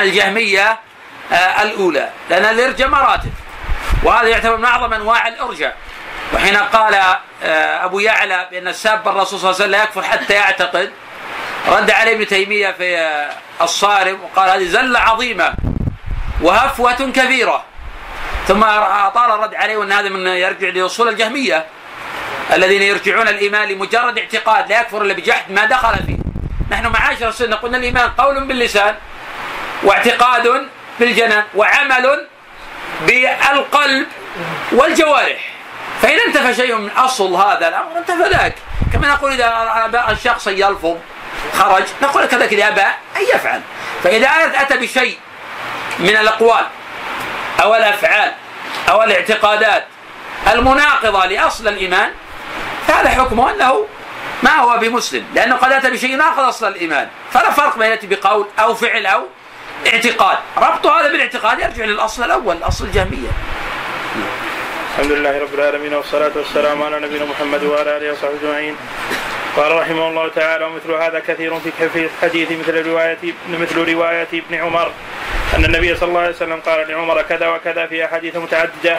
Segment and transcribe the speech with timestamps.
[0.00, 0.78] عن الجهمية
[1.32, 2.10] آه، الأولى.
[2.30, 3.32] لأن الإرجاء مراتب
[4.02, 5.76] وهذا يعتبر من أعظم أنواع الإرجاء.
[6.34, 6.94] وحين قال
[7.44, 10.90] آه، أبو يعلى بأن الساب الرسول صلى الله عليه وسلم لا يكفر حتى يعتقد
[11.68, 13.30] رد عليه ابن تيمية في آه،
[13.62, 15.54] الصارم وقال هذه زلة عظيمة
[16.40, 17.64] وهفوة كبيرة.
[18.48, 21.66] ثم أطال الرد عليه وأن هذا من يرجع لأصول الجهمية.
[22.52, 26.16] الذين يرجعون الإيمان لمجرد اعتقاد لا يكفر إلا بجحد ما دخل فيه.
[26.70, 28.94] نحن معاشر السنة قلنا الإيمان قول باللسان.
[29.82, 30.68] واعتقاد
[31.00, 32.26] بالجنان وعمل
[33.06, 34.06] بالقلب
[34.72, 35.50] والجوارح.
[36.02, 38.54] فإن انتفى شيء من أصل هذا الأمر انتفى ذاك.
[38.92, 40.96] كما نقول إذا أبى الشخص أن يلفظ
[41.54, 42.80] خرج نقول كذلك إذا أبى
[43.16, 43.60] أن يفعل.
[44.04, 45.18] فإذا أتى بشيء
[45.98, 46.66] من الأقوال
[47.62, 48.32] أو الأفعال
[48.88, 49.84] أو الاعتقادات
[50.52, 52.10] المناقضة لأصل الإيمان
[52.88, 53.86] فهذا حكمه أنه
[54.42, 55.26] ما هو بمسلم.
[55.34, 57.08] لأنه قد أتى بشيء ناقض أصل الإيمان.
[57.32, 59.26] فلا فرق بين بقول أو فعل أو
[59.86, 60.38] اعتقاد.
[60.56, 63.28] ربط هذا بالاعتقاد يرجع للأصل الأول الأصل الجهمية.
[64.90, 68.76] الحمد لله رب العالمين والصلاة والسلام على نبينا محمد وعلى آله وصحبه أجمعين.
[69.56, 71.58] قال رحمه الله تعالى ومثل هذا كثير
[71.92, 74.92] في الحديث مثل رواية مثل رواية ابن عمر.
[75.56, 78.98] أن النبي صلى الله عليه وسلم قال لعمر كذا وكذا في أحاديث متعددة.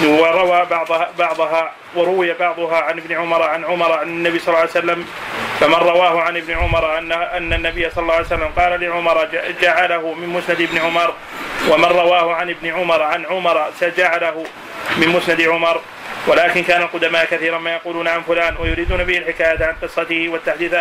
[0.00, 4.70] وروى بعضها بعضها وروي بعضها عن ابن عمر عن عمر عن النبي صلى الله عليه
[4.70, 5.06] وسلم
[5.60, 9.28] فمن رواه عن ابن عمر ان أن النبي صلى الله عليه وسلم قال لعمر
[9.62, 11.14] جعله من مسند ابن عمر.
[11.68, 14.44] ومن رواه عن ابن عمر عن عمر سجعله
[14.96, 15.80] من مسند عمر.
[16.26, 20.74] ولكن كان القدماء كثيرا ما يقولون عن فلان ويريدون به الحكاية عن قصته والتحديث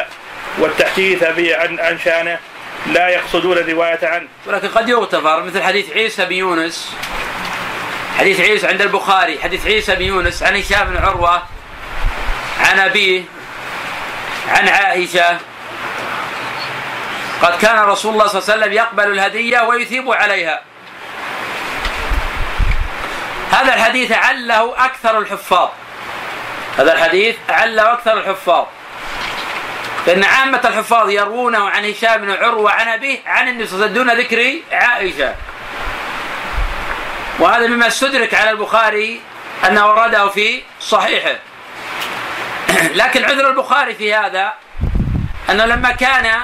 [0.60, 2.40] والتحديث عن عن شأنه.
[2.88, 4.28] لا يقصدون الرواية عنه.
[4.46, 6.96] ولكن قد يغتفر مثل حديث عيسى بن يونس.
[8.22, 11.44] حديث عيسى عند البخاري حديث عيسى بن يونس عن هشام بن عروة
[12.60, 13.24] عن ابيه
[14.50, 15.38] عن عائشة.
[17.42, 20.62] قد كان رسول الله صلى الله عليه وسلم يقبل الهدية ويثيب عليها.
[23.52, 25.70] هذا الحديث عله أكثر الحفاظ.
[26.78, 28.66] هذا الحديث عله أكثر الحفاظ.
[30.06, 34.02] فان عامة الحفاظ يروونه عن هشام بن عروة عن أبيه عن النبي صلى الله عليه
[34.02, 35.36] وسلم دون ذكر عائشة.
[37.42, 39.22] وهذا مما استدرك على البخاري
[39.68, 41.36] أنه ورده في صحيحه.
[43.02, 44.54] لكن عذر البخاري في هذا
[45.50, 46.42] أنه لما كان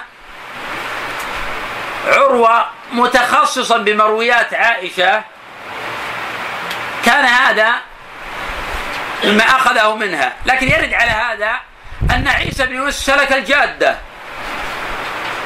[2.07, 5.23] عروة متخصصا بمرويات عائشة
[7.05, 7.73] كان هذا
[9.23, 10.33] مما أخذه منها.
[10.45, 11.51] لكن يرد على هذا
[12.15, 13.97] أن عيسى بن يونس سلك الجادة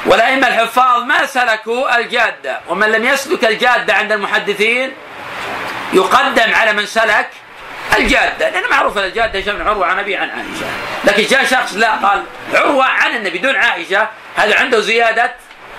[0.06, 4.92] والأئمة الحفاظ ما سلكوا الجادة ومن لم يسلك الجادة عند المحدثين
[5.92, 7.28] يقدم على من سلك
[7.96, 8.50] الجادة.
[8.50, 10.66] لأن معروف الجادة هشام بن عروة عن أبي عن عائشة.
[11.04, 14.08] لكن جاء شخص لا قال عروة عن النبي دون عائشة.
[14.36, 15.34] هذا عنده زيادة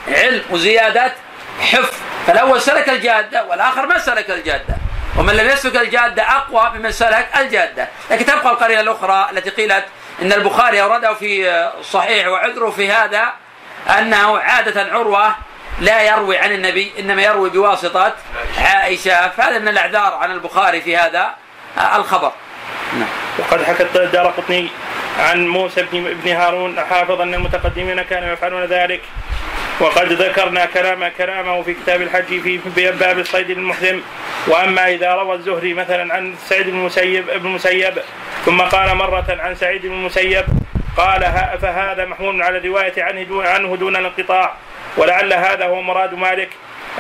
[0.08, 1.14] علم وزيادة
[1.62, 1.94] حفظ.
[2.28, 4.76] فالأول سلك الجادة والآخر ما سلك الجادة.
[5.18, 7.88] ومن لم يسلك الجادة أقوى ممن سلك الجادة.
[8.12, 9.86] لكن تبقى القرينة الأخرى التي قيلت
[10.22, 11.50] إن البخاري أورده في
[11.80, 13.34] الصحيح وعذره في هذا
[14.00, 15.36] أنه عادة عروة
[15.80, 18.14] لا يروي عن النبي إنما يروي بواسطه
[18.58, 21.36] عائشة فهذا من الأعذار عن البخاري في هذا
[21.96, 22.32] الخبر.
[22.94, 23.10] نعم.
[23.40, 24.70] وقد حكى الدار قطني
[25.20, 29.02] عن موسى بن هارون حافظ أن المتقدمين كانوا يفعلون ذلك
[29.80, 34.02] وقد ذكرنا كلام كلامه في كتاب الحج في باب الصيد المحرم
[34.48, 37.94] وأما إذا روى الزهري مثلا عن سعيد بن المسيب ابن المسيب
[38.46, 40.46] ثم قال مرة عن سعيد بن المسيب
[40.98, 41.22] قال
[41.62, 44.54] فهذا محمول على الروايه عنه عنه دون الانقطاع
[44.98, 46.50] ولعل هذا هو مراد مالك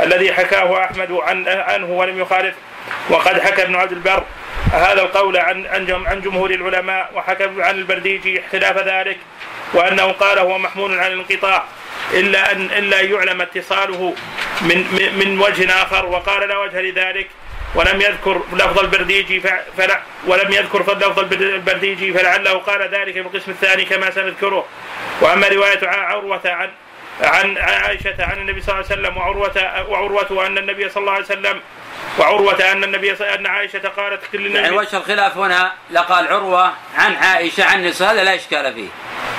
[0.04, 2.56] الذي حكاه أحمد عن عنه ولم يخالف.
[3.09, 4.24] وقد حكى ابن عبد البر
[4.72, 5.66] هذا القول عن
[6.06, 9.18] عن جمهور العلماء وحكى عن البرديجي خلاف ذلك
[9.74, 11.64] وأنه قال هو محمول عن الانقطاع
[12.14, 14.14] إلا ان إلا يعلم اتصاله
[14.62, 14.78] من
[15.20, 17.28] من وجه آخر وقال لا وجه لذلك
[17.75, 19.42] ولم يذكر لفظ البرديجي
[19.78, 24.66] فلا ولم يذكر لفظ البرديجي فلعله قال ذلك في القسم الثاني كما سنذكره.
[25.22, 26.70] وأما رواية عروة عن
[27.22, 31.25] عن عائشة عن النبي صلى الله عليه وسلم وعروة وعروة أن النبي صلى الله عليه
[31.25, 31.62] وسلم
[32.19, 37.15] وعروة أن النبي أن عائشة قالت كل النبي يعني وجه الخلاف هنا؟ لقال عروة عن
[37.15, 38.89] عائشة عن النساء هذا لا إشكال فيه.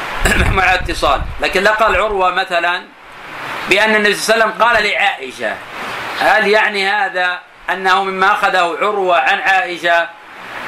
[0.57, 1.21] مع اتصال.
[1.41, 2.83] لكن لقال عروة مثلا
[3.71, 5.57] بأن النبي صلى الله عليه وسلم قال لعائشة.
[6.21, 7.39] هل يعني هذا
[7.71, 10.09] أنه مما أخذه عروة عن عائشة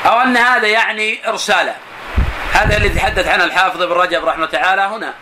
[0.06, 1.74] أو أن هذا يعني إرساله؟
[2.52, 5.14] هذا الذي تحدث عنه الحافظ ابن رجب رحمه تعالى هنا.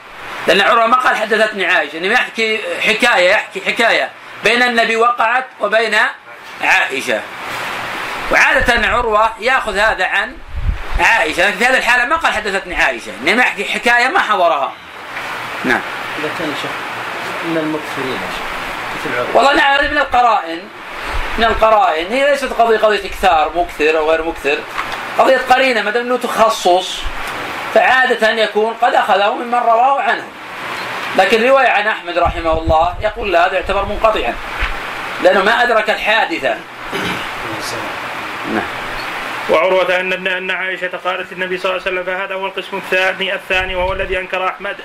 [0.46, 4.10] لأن عروة ما قال حدثتني عائشة إنما يحكي حكاية يحكي حكاية
[4.44, 5.96] بين النبي وقعت وبين
[6.62, 7.20] عائشة.
[8.32, 10.36] وعادة عروة يأخذ هذا عن
[11.00, 14.72] عائشة لكن في هذه الحالة ما قال حدثتني عائشة إنما يحكي حكاية ما حضرها.
[15.64, 15.80] نعم.
[16.18, 16.70] إذا كان شيخ
[17.44, 18.18] من المكثرين
[19.34, 20.60] والله نعم من القرائن
[21.38, 24.58] من القرائن هي ليست قضية قضية إكثار مكثر أو غير مكثر
[25.18, 27.00] قضية قرينة ما دام أنه تخصص.
[27.74, 30.24] فعادة يكون قد أخذه ممن رواه عنه.
[31.18, 34.34] لكن رواية عن أحمد رحمه الله يقول لا هذا يعتبر منقطعا.
[35.22, 36.56] لأنه ما أدرك الحادثة.
[38.54, 38.62] نعم.
[39.50, 43.74] وعروة أن أن عائشة قالت النبي صلى الله عليه وسلم فهذا هو القسم الثاني الثاني
[43.74, 44.76] وهو الذي أنكر أحمد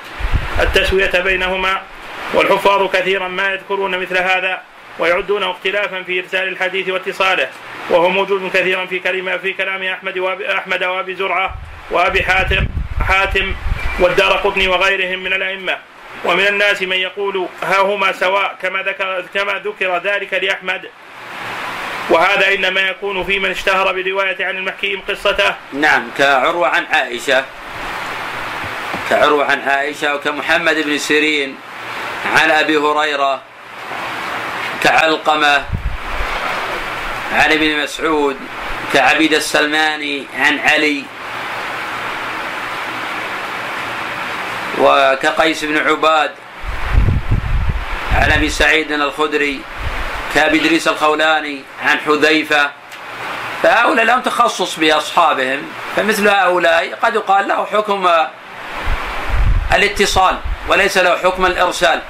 [0.60, 1.82] التسوية بينهما.
[2.34, 4.62] والحفاظ كثيرا ما يذكرون مثل هذا
[5.00, 7.48] ويعدونه اختلافا في إرسال الحديث واتصاله.
[7.90, 11.56] وهو موجود كثيرا في كلمه في كلام أحمد وابي أحمد وأبي زرعة
[11.92, 12.68] وأبي حاتم.
[13.08, 13.56] حاتم
[14.00, 15.78] والدار قطني وغيرهم من الأئمة.
[16.26, 20.90] ومن الناس من يقول ها هما سواء كما ذكر كما ذكر ذلك لأحمد.
[22.10, 25.56] وهذا إنما يكون في من اشتهر برواية عن المحكيم قصته.
[25.74, 27.46] نعم كعروة عن عائشة.
[29.10, 31.56] كعروة عن عائشة وكمحمد بن سيرين
[32.36, 33.42] عن أبي هريرة
[34.84, 35.66] كعلقمة
[37.34, 38.38] عن ابن مسعود
[38.94, 41.04] كعبيد السلماني عن علي
[44.80, 46.32] وكقيس بن عباد
[48.16, 49.62] عن أبي سعيد الخدري
[50.36, 52.72] كأبي إدريس الخولاني عن حذيفة.
[53.64, 55.62] فهؤلاء لهم تخصص بأصحابهم
[55.96, 58.10] فمثل هؤلاء قد يقال له حكم
[59.76, 60.38] الاتصال
[60.68, 62.02] وليس له حكم الإرسال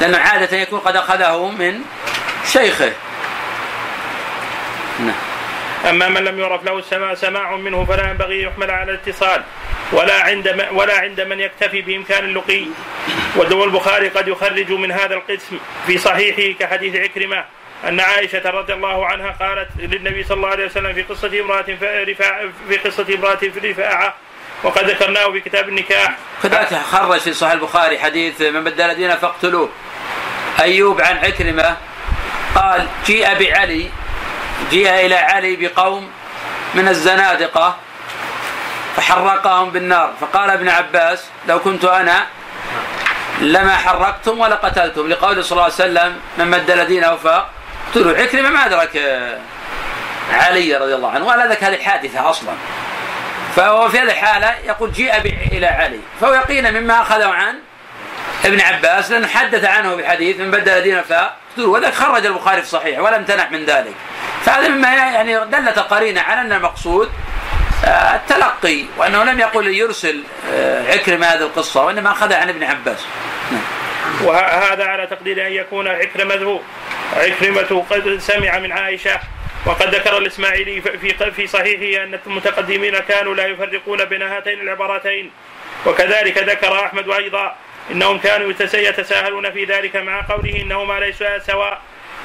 [0.00, 1.80] لأنه عادة يكون قد أخذه من
[2.52, 2.92] شيخه.
[5.00, 5.31] نعم.
[5.88, 9.42] أما من لم يعرف له السماع سماع منه فلا ينبغي يحمل على الاتصال.
[9.92, 12.64] ولا عند ولا عند من يكتفي بإمكان اللقي.
[13.36, 17.44] والبخاري قد يخرج من هذا القسم في صحيحه كحديث عكرمة
[17.88, 21.62] أن عائشة رضي الله عنها قالت للنبي صلى الله عليه وسلم في قصة امرأة
[22.68, 24.14] في قصة امرأة في رفاعة
[24.62, 26.16] وقد ذكرناه في كتاب النكاح.
[26.42, 29.68] كذلك خرج في صحيح البخاري حديث من بدل دينه فاقتلوه.
[30.60, 31.76] أيوب عن عكرمة
[32.54, 33.90] قال جيء بعلي
[34.70, 36.10] جيء إلى علي بقوم
[36.74, 37.76] من الزنادقة
[38.96, 40.12] فحرقهم بالنار.
[40.20, 42.26] فقال ابن عباس لو كنت أنا
[43.40, 48.66] لما حرقتم ولا قتلتم لقول صلى الله عليه وسلم من بدل دينه فاقتلوا عكرمة ما
[48.66, 48.96] أدرك
[50.32, 51.26] علي رضي الله عنه.
[51.26, 52.52] ولا ذاك هذه الحادثة أصلا.
[53.56, 55.16] فهو في هذه الحالة يقول جيء
[55.52, 56.00] إلى علي.
[56.20, 57.58] فهو يقينا مما أخذه عن
[58.44, 62.98] ابن عباس لأنه حدث عنه بحديث من بدل دينه فاقتلوا وذلك خرج البخاري في الصحيح
[62.98, 63.94] ولم تنع من ذلك
[64.44, 67.10] فهذا مما يعني دلت قرينة على أن المقصود
[67.84, 70.22] آه، التلقي وأنه لم يقل يرسل
[70.52, 73.06] آه، عكرمة هذه القصة وإنما أخذها عن ابن عباس.
[73.52, 73.62] نعم.
[74.24, 76.60] وهذا على تقدير أن يكون عكرمته
[77.16, 79.20] عكرمة قد سمع من عائشة
[79.66, 85.30] وقد ذكر الإسماعيلي في في صحيحه أن المتقدمين كانوا لا يفرقون بين هاتين العبارتين
[85.86, 87.56] وكذلك ذكر أحمد أيضا
[87.90, 91.80] إنهم كانوا يتساهلون في ذلك مع قوله إنهما ليسا سواء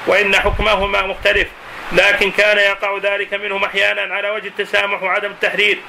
[0.07, 1.48] وإن حكمهما مختلف.
[1.92, 5.80] لكن كان يقع ذلك منهم أحيانا على وجه التسامح وعدم التحرير.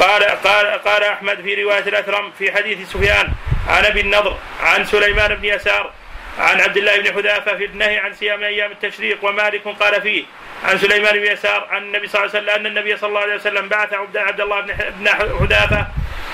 [0.00, 3.32] قال قال قال أحمد في رواية الأثرم في حديث سفيان
[3.68, 5.92] عن أبي النضر عن سليمان بن يسار
[6.38, 10.24] عن عبد الله بن حذافة في النهي عن صيام أيام التشريق ومالك قال فيه
[10.64, 13.34] عن سليمان بن يسار عن النبي صلى الله عليه وسلم أن النبي صلى الله عليه
[13.34, 15.86] وسلم بعث عبد الله بن حذافة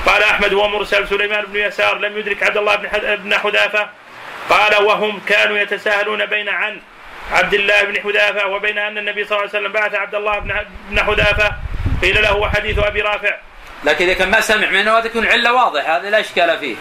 [0.06, 2.76] قال أحمد هو مرسل سليمان بن يسار لم يدرك عبد الله
[3.16, 3.88] بن حذافة.
[4.50, 6.80] قال وهم كانوا يتساهلون بين عن
[7.32, 10.38] عبد الله بن حذافة وبين أن النبي صلى الله عليه وسلم بعث عبد الله
[10.90, 11.52] بن حذافة.
[12.02, 13.36] قيل له وحديث أبي رافع.
[13.84, 16.76] لكن إذا كان ما سمع منه هذا يكون علة واضحه هذا لا إشكال فيه.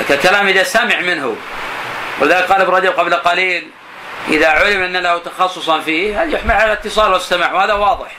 [0.00, 1.36] لكن الكلام إذا سمع منه.
[2.20, 3.70] ولذلك قال ابن رجب قبل قليل
[4.28, 8.10] إذا علم أن له تخصصا فيه هذا يحمل على الاتصال والسماع وهذا واضح.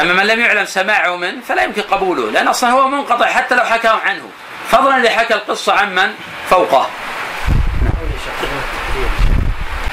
[0.00, 3.64] أما من لم يعلم سماعه منه فلا يمكن قبوله لأن أصلا هو منقطع حتى لو
[3.64, 4.28] حكاه عنه.
[4.68, 6.14] فضلا إذا حكى القصة عمن
[6.50, 6.88] فوقه.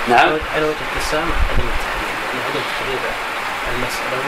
[0.09, 0.29] نعم.
[0.55, 2.99] على وجه التسامح عدم التحرير
[3.67, 4.19] عدم المسألة؟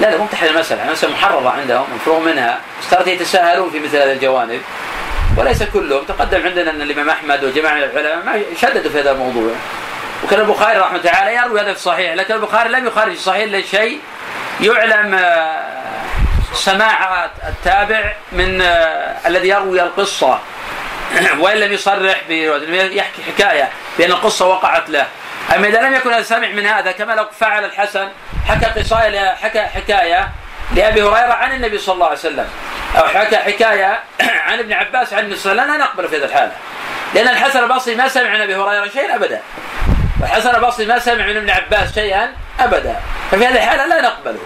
[0.00, 2.60] لا لا مو تحرير المسألة المسألة محررة عندهم مفروغ منها.
[2.82, 4.60] اشترط يتساهلون في مثل هذه الجوانب.
[5.36, 9.52] وليس كلهم تقدم عندنا أن الإمام أحمد وجماعه من العلماء ما شددوا في هذا الموضوع.
[10.26, 13.62] وكان البخاري رحمة الله تعالى يروي هذا في الصحيح لكن البخاري لم يخرج الصحيح إلا
[13.62, 14.00] شيء
[14.60, 15.62] يعلم آه،
[16.54, 20.38] سماع التابع من آه، الذي يروي القصة.
[21.40, 22.22] وإن لم يصرح
[22.70, 23.68] يحكي حكاية
[23.98, 25.06] بأن القصة وقعت له.
[25.54, 28.08] أما إذا لم يكن سمع من هذا كما لو فعل الحسن
[28.48, 30.28] حكى قصايه حكى حكاية
[30.74, 32.48] لأبي هريرة عن النبي صلى الله عليه وسلم
[32.96, 34.00] أو حكى حكاية
[34.48, 36.52] عن ابن عباس عن النبي صلى الله عليه وسلم لا نقبل في هذه الحاله
[37.14, 39.40] لأن الحسن البصري ما سمع عن أبي هريرة شيئا أبدا.
[40.20, 42.96] والحسن البصري ما سمع من ابن عباس شيئا ابدا.
[43.30, 44.38] ففي هذه الحالة لا نقبله.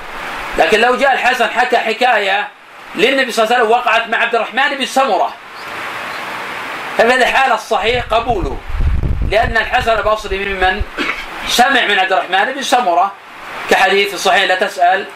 [0.58, 2.48] لكن لو جاء الحسن حكى حكاية
[2.94, 5.34] للنبي صلى الله عليه وسلم وقعت مع عبد الرحمن بن سمرة.
[6.98, 8.58] ففي هذه الحالة الصحيح قبوله.
[9.30, 10.82] لأن الحسن البصري ممن
[11.48, 13.12] سمع من عبد الرحمن بن سمرة.
[13.70, 15.06] كحديث صحيح لا تسأل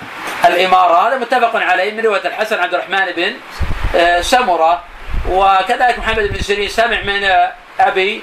[0.45, 1.09] الإمارة.
[1.09, 3.33] هذا متفق عليه من رواية الحسن عبد الرحمن بن
[3.97, 4.83] آه، سمرة.
[5.29, 8.23] وكذلك محمد بن سيرين سمع من آه، أبي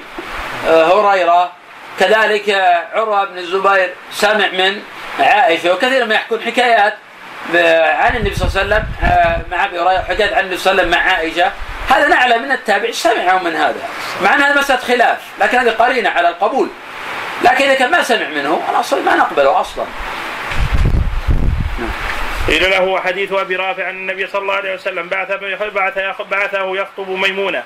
[0.68, 1.61] آه، هريرة.
[2.00, 2.50] كذلك
[2.94, 4.82] عروة بن الزبير سمع من
[5.20, 6.94] عائشة وكثير ما يحكون حكايات
[8.00, 8.86] عن النبي صلى الله عليه وسلم
[9.52, 11.52] مع أبي هريرة حكايات عن النبي صلى الله عليه وسلم مع عائشة.
[11.90, 13.82] هذا نعلم من التابع سمعوا من هذا
[14.24, 16.70] مع أن هذا مسألة خلاف لكن هذه قرينة على القبول.
[17.44, 19.86] لكن إذا كان ما سمع منه الأصل ما نقبله أصلا.
[22.48, 25.32] قيل له حديث أبي رافع أن النبي صلى الله عليه وسلم بعث
[25.74, 27.64] بعث بعثه يخطب ميمونة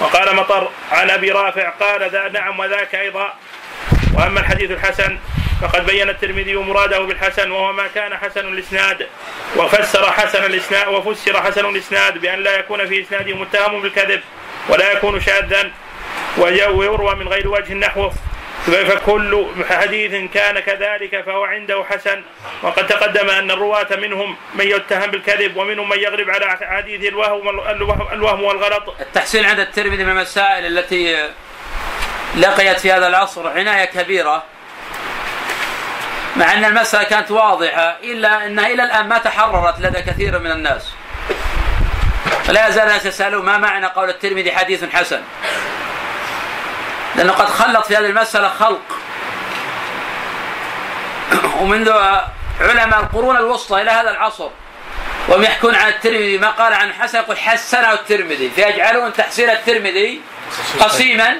[0.00, 3.34] وقال مطر عن أبي رافع قال ذا نعم وذاك أيضا.
[4.14, 5.18] وأما الحديث الحسن
[5.62, 9.06] فقد بين الترمذي مراده بالحسن وهو ما كان حسن الإسناد
[9.56, 14.20] وفسر حسن الإسناد وفسر حسن الإسناد بأن لا يكون في اسناده متهم بالكذب
[14.68, 15.70] ولا يكون شاذا
[16.38, 18.12] ويروى من غير وجه نحوه
[18.66, 22.22] فكل حديث كان كذلك فهو عنده حسن
[22.62, 27.48] وقد تقدم أن الرواة منهم من يتهم بالكذب ومنهم من يغلب على حديث الوهم
[28.12, 28.94] الوهم والغلط.
[29.00, 31.28] التحسين عند الترمذي من المسائل التي
[32.34, 34.42] لقيت في هذا العصر عناية كبيرة
[36.36, 40.92] مع أن المسألة كانت واضحة إلا أنها إلى الآن ما تحررت لدى كثير من الناس.
[42.44, 45.20] فلا يزال الناس يسألون ما معنى قول الترمذي حديث حسن؟
[47.16, 48.82] لأنه قد خلط في هذه المسألة خلق
[51.60, 51.92] ومنذ
[52.60, 54.50] علماء القرون الوسطى إلى هذا العصر
[55.28, 58.50] وهم يحكون عن الترمذي ما قال عن حسن يقول حسنه الترمذي.
[58.50, 60.20] فيجعلون تحسين الترمذي
[60.80, 61.36] قسيما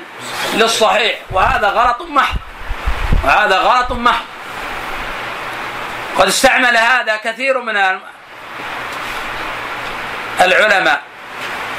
[0.54, 1.18] للصحيح.
[1.30, 2.36] وهذا غلط محض.
[3.24, 4.24] وهذا غلط محض.
[6.18, 7.76] قد استعمل هذا كثير من
[10.40, 11.02] العلماء.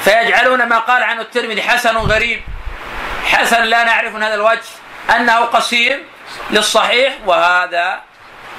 [0.04, 2.42] فيجعلون ما قال عنه الترمذي حسن غريب.
[3.26, 4.68] حسن لا نعرف من هذا الوجه.
[5.16, 6.04] أنه قسيم
[6.50, 8.00] للصحيح وهذا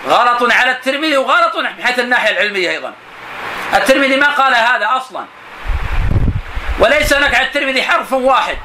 [0.08, 2.94] غلط على الترمذي وغلط من حيث الناحية العلمية أيضا.
[3.73, 5.25] الترمذي ما قال هذا أصلا.
[6.79, 8.57] وليس هناك على الترمذي حرف واحد.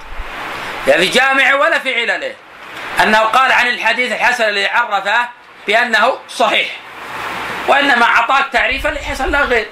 [0.87, 2.35] لا في جامع ولا في علله
[3.03, 5.29] أنه قال عن الحديث الحسن الذي عرفه
[5.67, 6.69] بأنه صحيح.
[7.69, 9.67] وإنما أعطاك تعريفا لحسن لا غير.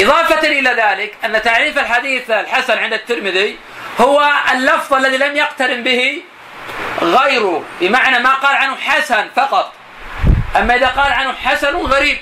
[0.00, 3.58] إضافة إلى ذلك أن تعريف الحديث الحسن عند الترمذي
[4.00, 6.22] هو اللفظ الذي لم يقترن به
[7.02, 7.64] غيره.
[7.80, 9.72] بمعنى ما قال عنه حسن فقط.
[10.56, 12.18] أما إذا قال عنه حسن غريب.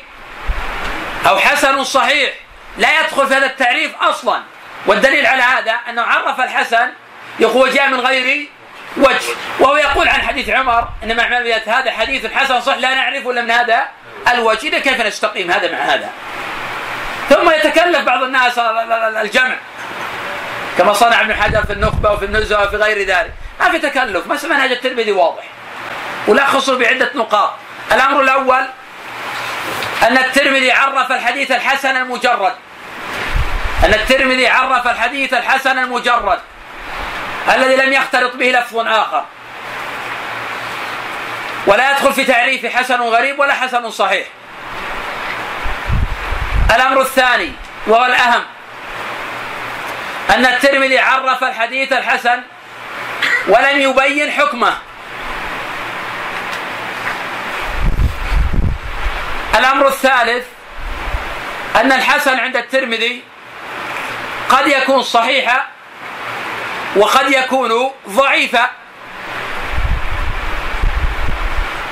[1.29, 2.35] أو حسن صحيح.
[2.77, 4.43] لا يدخل في هذا التعريف أصلا.
[4.87, 6.91] والدليل على هذا أنه عرف الحسن
[7.39, 8.49] يقول جاء من غير
[8.97, 9.35] وجه.
[9.61, 13.51] وهو يقول عن حديث عمر إنما أعمال هذا حديث حسن صح لا نعرفه إلا من
[13.51, 13.87] هذا
[14.33, 14.69] الوجه.
[14.69, 16.09] إذا كيف نستقيم هذا مع هذا؟
[17.29, 19.57] ثم يتكلف بعض الناس الجمع.
[20.79, 23.33] كما صنع ابن حجر في النخبة وفي النزهة وفي غير ذلك.
[23.61, 24.27] ما في تكلف.
[24.27, 25.45] بس منهج الترمذي واضح.
[26.27, 27.55] ولخصه بعدة نقاط.
[27.93, 28.67] الأمر الأول
[30.03, 32.53] أن الترمذي عرف الحديث الحسن المجرد.
[33.85, 36.39] أن الترمذي عرف الحديث الحسن المجرد.
[37.55, 39.25] الذي لم يختلط به لفظ آخر.
[41.67, 44.27] ولا يدخل في تعريف حسن غريب ولا حسن صحيح.
[46.75, 47.53] الأمر الثاني
[47.87, 48.43] وهو الأهم.
[50.31, 52.43] أن الترمذي عرف الحديث الحسن
[53.49, 54.73] ولم يبين حكمه.
[59.59, 60.47] الأمر الثالث
[61.77, 63.23] أن الحسن عند الترمذي
[64.49, 65.67] قد يكون صحيحا
[66.97, 68.71] وقد يكون ضعيفا.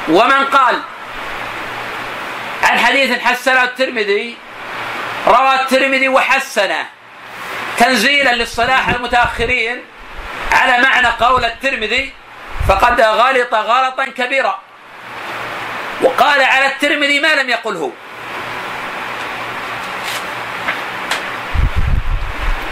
[0.09, 0.83] ومن قال
[2.63, 4.37] عن حديث حسنه الترمذي
[5.27, 6.87] روى الترمذي وحسنه
[7.79, 9.85] تنزيلا للصلاح المتأخرين
[10.53, 12.13] على معنى قول الترمذي
[12.69, 14.59] فقد غلط غلطا كبيرا
[16.03, 17.93] وقال على الترمذي ما لم يقله.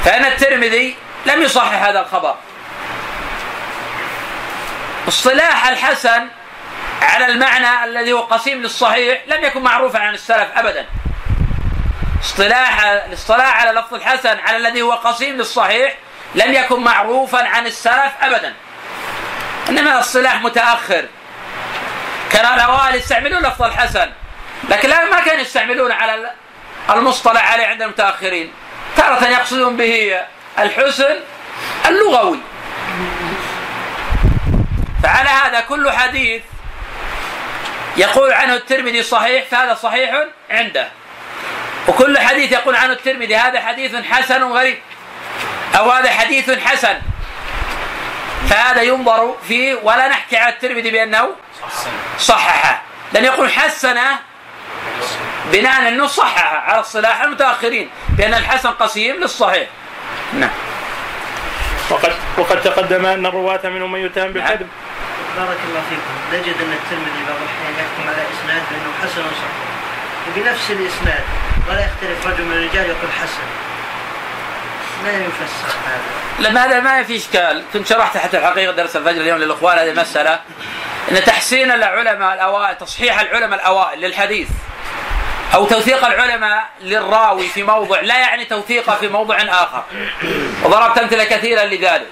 [0.05, 2.35] فإن الترمذي لم يصحح هذا الخبر.
[5.09, 6.29] اصطلاح الحسن
[7.03, 10.87] على المعنى الذي هو قسيم للصحيح لم يكن معروفا عن السلف أبدا.
[12.23, 15.95] اصطلاح الاصطلاح على لفظ الحسن على الذي هو قسيم للصحيح
[16.35, 18.55] لم يكن معروفا عن السلف ابدا.
[19.69, 21.05] إنما الاصطلاح متأخر.
[22.37, 24.11] كان الاوائل يستعملون لفظ الحسن.
[24.69, 26.33] لكن لا ما كانوا يستعملون على
[26.91, 28.53] المصطلح عليه عند المتأخرين.
[28.97, 30.21] تارة يقصدون به
[30.59, 31.17] الحسن
[31.87, 32.39] اللغوي.
[35.03, 36.43] فعلى هذا كل حديث
[37.97, 40.89] يقول عنه الترمذي صحيح فهذا صحيح عنده.
[41.89, 44.79] وكل حديث يقول عنه الترمذي هذا حديث حسن غريب.
[45.79, 47.01] أو هذا حديث حسن.
[48.51, 51.29] فهذا ينظر فيه ولا نحكي على الترمذي بأنه
[52.19, 54.19] صححه لأن يقول حسنه
[55.53, 59.69] بناء أنه صححه على الصلاح المتأخرين بأن الحسن قسيم للصحيح.
[60.35, 60.51] نعم.
[61.91, 64.69] وقد وقد تقدم أن الرواة منهم من يتهم بالكذب.
[65.37, 66.13] بارك الله فيكم.
[66.33, 70.37] نجد أن الترمذي بعض الأحيان يحكم على إسناد بأنه حسن صحيح.
[70.37, 71.25] بنفس الإسناد
[71.69, 73.66] ولا يختلف رجل من الرجال يقول حسن.
[75.05, 76.49] ما يفسر هذا.
[76.49, 77.65] لما هذا ما في إشكال.
[77.73, 80.41] كنت شرحت حتى الحقيقة درس الفجر اليوم للإخوان هذه المسألة.
[81.11, 84.49] إن تحسين العلماء الأوائل تصحيح العلماء الأوائل للحديث
[85.55, 89.85] أو توثيق العلماء للراوي في موضع لا يعني توثيقه في موضع آخر.
[90.65, 92.07] وضربت أمثلة كثيرة لذلك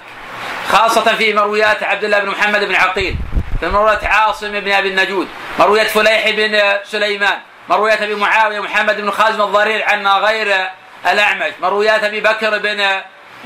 [0.73, 3.17] خاصة في مرويات عبد الله بن محمد بن عقيل
[3.61, 7.39] في مرويات عاصم بن أبي النجود مرويات فليح بن سليمان
[7.69, 10.71] مرويات أبي معاوية محمد بن خازم الضرير عن غير
[11.07, 11.53] الأعمش.
[11.61, 12.81] مرويات أبي بكر بن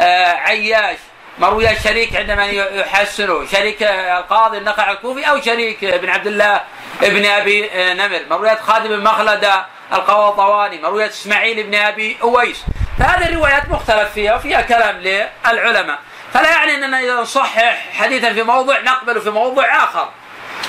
[0.00, 0.98] آه، عياش.
[1.38, 3.46] مرويات شريك عندما يحسنه.
[3.46, 6.60] شريك القاضي النقع الكوفي أو شريك بن عبد الله
[7.02, 8.20] ابن أبي نمر.
[8.30, 9.50] مرويات خادم بن مخلد
[9.92, 10.78] القوطواني.
[10.78, 12.64] مرويات إسماعيل بن أبي أويس.
[12.98, 15.98] فهذه الروايات مختلف فيها وفيها كلام للعلماء.
[16.34, 20.08] فلا يعني أننا اذا نصحح حديثا في موضع نقبله في موضع آخر.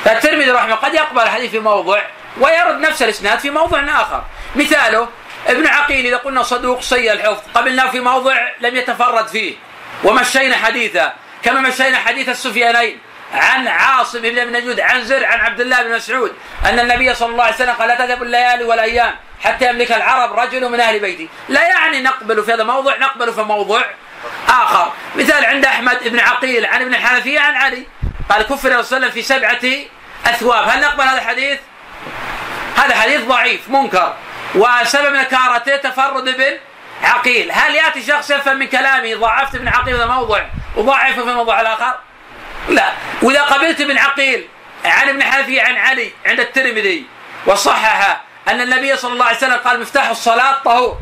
[0.06, 2.02] فالترمذي رحمه قد يقبل الحديث في موضع
[2.40, 4.24] ويرد نفس الإسناد في موضع آخر.
[4.56, 5.08] مثاله
[5.48, 9.56] ابن عقيل إذا قلنا صدوق سيء الحفظ قبلناه في موضع لم يتفرد فيه
[10.04, 13.00] ومشينا حديثه كما مشينا حديث السفيانين
[13.34, 17.32] عن عاصم بن ابن نجود عن زر عن عبد الله بن مسعود أن النبي صلى
[17.32, 21.30] الله عليه وسلم قال لا تذهب الليالي والأيام حتى يملك العرب رجل من أهل بيتي
[21.50, 23.86] لا يعني نقبل في هذا الموضوع نقبل في موضوع
[24.48, 24.94] آخر.
[25.16, 27.88] مثال عند أحمد بن عقيل عن ابن الحنفية عن علي.
[28.30, 29.60] قال كفر صلى الله عليه وسلم في سبعة
[30.26, 30.70] أثواب.
[30.70, 31.60] هل نقبل هذا الحديث؟
[32.78, 34.16] هذا حديث ضعيف منكر.
[34.56, 36.58] وسبب نكارته تفرد ابن
[37.04, 37.52] عقيل.
[37.52, 41.96] هل يأتي شخص يفهم من كلامي ضعفت ابن عقيل هذا موضع وضعفه في الموضوع الآخر؟
[42.70, 42.92] لا.
[43.22, 44.48] وإذا قبلت ابن عقيل
[44.86, 47.06] عن ابن حنفي عن علي عند الترمذي
[47.46, 50.98] وصحح أن النبي صلى الله عليه وسلم قال مفتاح الصلاة طهور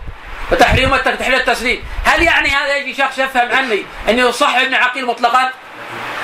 [0.51, 1.83] وتحريم تحريم التسليم.
[2.05, 5.51] هل يعني هذا يجي شخص يفهم عني انه يصح ابن عقيل مطلقا؟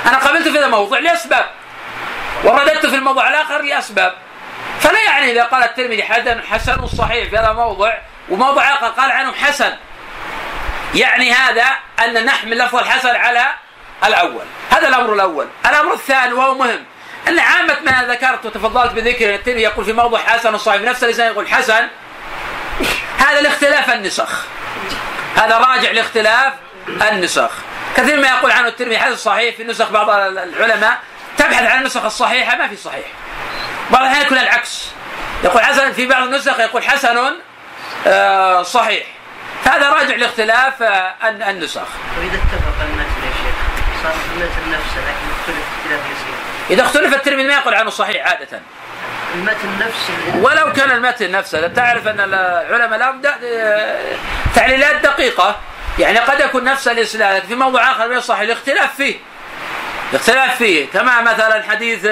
[0.06, 1.46] أنا قبلت في هذا الموضوع لأسباب.
[2.44, 4.16] ورددت في الموضوع الآخر لأسباب.
[4.84, 7.94] فلا يعني إذا قال الترمذي حسن حسن صحيح في هذا الموضع
[8.30, 9.74] وموضع آخر قال عنه حسن.
[10.96, 11.66] يعني هذا
[12.06, 13.46] أن نحمل لفظ الحسن على
[14.06, 14.46] الأول.
[14.72, 15.48] هذا الأمر الأول.
[15.66, 16.86] الأمر الثاني وهو مهم.
[17.28, 21.28] أن عامة ما ذكرت وتفضلت بذكر الترمذي يقول في موضع حسن صحيح في نفس اللسان
[21.28, 21.88] يقول حسن.
[23.18, 24.46] هذا الاختلاف النسخ.
[25.36, 26.54] هذا راجع لاختلاف
[27.12, 27.52] النسخ.
[27.98, 31.00] كثير ما يقول عنه الترمذي حسن صحيح في نسخ بعض العلماء
[31.38, 33.06] تبحث عن النسخ الصحيحة ما في صحيح.
[33.92, 34.88] بعض الأحيان يكون العكس.
[35.44, 37.18] يقول حسن في بعض النسخ يقول حسن
[38.08, 39.06] آه، صحيح.
[39.66, 41.82] هذا راجع لاختلاف آه، النسخ.
[42.20, 43.56] وإذا اتفق المتن يا شيخ
[44.04, 46.36] صار المتن نفسه لكن اختلف اختلاف يسير.
[46.70, 48.62] إذا اختلف الترمذي ما يقول عنه صحيح عادة.
[49.36, 54.16] المتن نفسه ولو كان المتن نفسه تعرف أن العلماء لهم آه،
[54.56, 55.56] تعليلات دقيقة.
[56.00, 59.16] يعني قد يكون نفس الإسناد في موضوع آخر من الصحيح الاختلاف فيه.
[60.12, 60.88] الاختلاف فيه.
[60.94, 62.08] كما مثلا حديث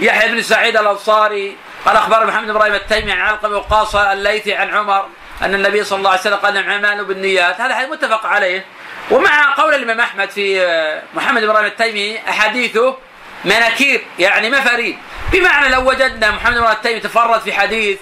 [0.00, 1.56] يحيى بن سعيد الأنصاري
[1.86, 5.06] قال اخبر محمد بن إبراهيم التيمي عن علقمة وقاص الليثي عن عمر
[5.42, 7.60] أن النبي صلى الله عليه وسلم قال الاعمال بالنيات.
[7.60, 8.64] هذا حديث متفق عليه.
[9.10, 12.96] ومع قول الإمام أحمد في آه، محمد بن إبراهيم التيمي أحاديثه
[13.44, 14.98] مناكير يعني مفاريد
[15.32, 17.98] بمعنى لو وجدنا محمد إبراهيم التيمي تفرد في حديث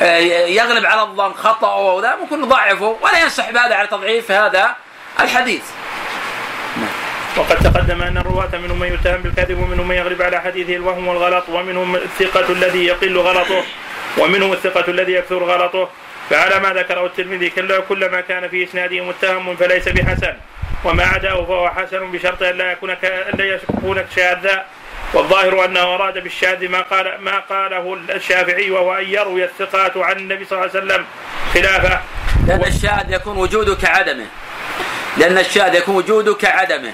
[0.00, 4.76] آه، يغلب على الظن خطا وذا ممكن نضعفه ولا ينسحب هذا على تضعيف هذا
[5.20, 5.62] الحديث.
[7.36, 11.48] وقد تقدم أن الرواة منهم من يتهم بالكذب ومنهم من يغلب على حديثه الوهم والغلط
[11.48, 13.62] ومنهم الثقة الذي يقل غلطه
[14.18, 15.88] ومنهم الثقة الذي يكثر غلطه.
[16.30, 17.50] فعلى ما ذكره الترمذي
[17.88, 20.34] كل ما كان في إسناده متهم فليس بحسن.
[20.84, 22.90] وما عداه فهو حسن بشرط أن لا يكون
[23.34, 24.64] لا يكون شاذا
[25.14, 30.44] والظاهر أنه أراد بالشاذ ما قال ما قاله الشافعي وهو أن يروي الثقات عن النبي
[30.44, 31.04] صلى الله عليه وسلم
[31.54, 32.00] خلافه.
[32.46, 34.26] لأن الشاذ يكون وجوده كعدمه.
[35.16, 36.92] لأن الشاذ يكون وجوده كعدمه.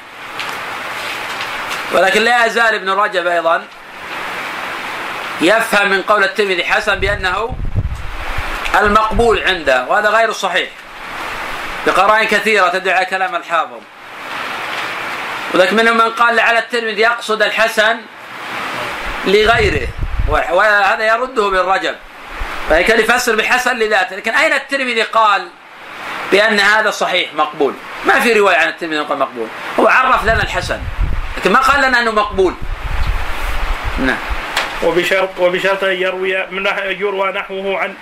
[1.95, 3.65] ولكن لا يزال ابن رجب أيضا
[5.41, 7.55] يفهم من قول الترمذي حسن بأنه
[8.81, 10.69] المقبول عنده وهذا غير صحيح.
[11.87, 13.81] بقرائن كثيرة تدعي على كلام الحافظ.
[15.55, 17.97] ولكن منهم من قال لعل الترمذي يقصد الحسن
[19.25, 19.89] لغيره
[20.29, 21.97] وهذا يرده ابن رجب.
[22.71, 24.17] فكان يفسر بحسن لذاته.
[24.17, 25.49] لكن أين الترمذي قال
[26.33, 27.75] بأن هذا صحيح مقبول؟
[28.05, 29.49] ما في رواية عن الترمذي قال مقبول.
[29.81, 30.81] هو عرف لنا الحسن.
[31.37, 32.55] لكن ما قال لنا أنه مقبول.
[33.99, 34.19] نعم.
[34.83, 36.69] وبشرط وبشرط أن يروي من
[37.01, 37.95] يروى نحوه عن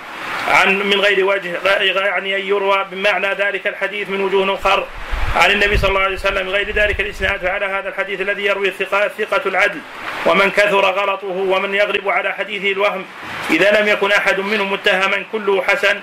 [0.47, 4.87] عن من غير وجه يعني أن يروى بمعنى ذلك الحديث من وجوه أخر
[5.35, 6.49] عن النبي صلى الله عليه وسلم.
[6.49, 9.79] غير ذلك الإسناد فعلى هذا الحديث الذي يروي الثقة, ثقة العدل
[10.25, 13.05] ومن كثر غلطه ومن يغلب على حديثه الوهم.
[13.49, 15.99] إذا لم يكن أحد منهم متهما كله حسن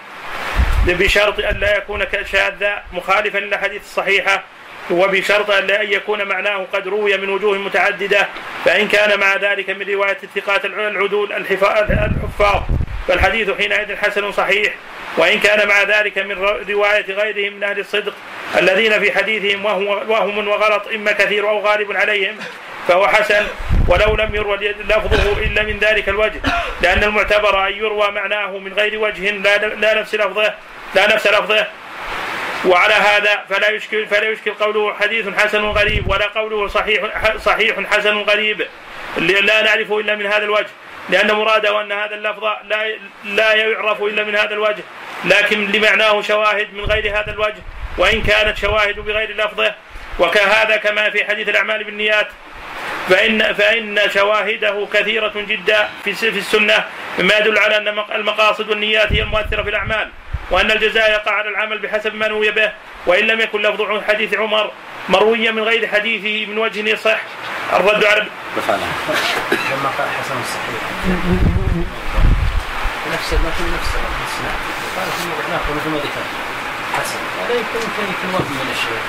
[0.86, 4.42] بشرط أن لا يكون شاذا مخالفا للأحاديث الصحيحة.
[4.90, 8.28] وبشرط أن لا يكون معناه قد روي من وجوه متعددة
[8.64, 12.62] فإن كان مع ذلك من رواية الثقات العدول الحفاظ.
[13.08, 14.74] فالحديث حينئذ حسن صحيح.
[15.16, 16.32] وإن كان مع ذلك من
[16.70, 18.14] رواية غيرهم من أهل الصدق
[18.58, 19.64] الذين في حديثهم
[20.08, 22.36] وهم وغلط إما كثير أو غالب عليهم
[22.88, 23.46] فهو حسن.
[23.88, 24.56] ولو لم يروى
[24.88, 26.40] لفظه إلا من ذلك الوجه
[26.82, 30.54] لأن المعتبر أن يروى معناه من غير وجه لا نفس لفظه
[30.94, 31.66] لا نفس لفظه.
[32.64, 37.04] وعلى هذا فلا يشكل فلا يشكل قوله حديث حسن غريب ولا قوله صحيح
[37.36, 38.66] صحيح حسن غريب.
[39.18, 40.70] لا نعرفه إلا من هذا الوجه.
[41.08, 44.82] لأن مراده ان هذا اللفظ لا لا يعرف إلا من هذا الوجه.
[45.24, 47.62] لكن لمعناه شواهد من غير هذا الوجه.
[47.98, 49.74] وإن كانت شواهد بغير لفظه.
[50.18, 52.28] وكهذا كما في حديث الأعمال بالنيات.
[53.08, 56.84] فإن فإن شواهده كثيرة جدا في في السنة.
[57.18, 60.08] مما يدل على أن المقاصد والنيات هي المؤثرة في الأعمال.
[60.50, 62.72] وأن الجزاء يقع على العمل بحسب ما نوي به
[63.06, 64.70] وإن لم يكن لفظ حديث عمر
[65.08, 67.20] مرويا من غير حديثه من وجه يصح.
[67.72, 68.26] الرد على
[69.70, 70.82] لما قال حسن الصحيح
[73.12, 73.90] نفس ما في نفس
[74.96, 76.24] قال في ناخذ ما ذكر
[76.98, 77.18] حسن
[77.50, 79.02] يمكن يمكن يكون وهم من الشيخ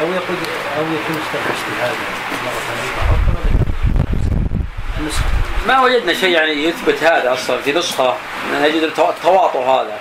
[0.00, 0.36] أو يقول
[0.78, 2.06] أو يكون اجتهادا
[2.44, 3.23] مره ثانية
[5.66, 8.16] ما وجدنا شيء يعني يثبت هذا أصلا في نسخة
[8.52, 9.98] نجد التواطؤ هذا.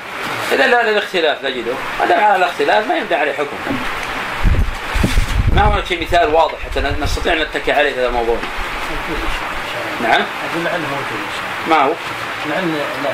[0.51, 1.73] اذا لا الاختلاف نجده.
[2.03, 3.57] هذا على الاختلاف ما يبدا عليه حكم.
[5.55, 8.37] ما هو شيء مثال واضح حتى نستطيع أن نتكي عليه هذا الموضوع.
[10.01, 11.27] نعم؟ أقول لعله موجود
[11.69, 11.93] ما هو؟
[12.49, 13.09] لعل لا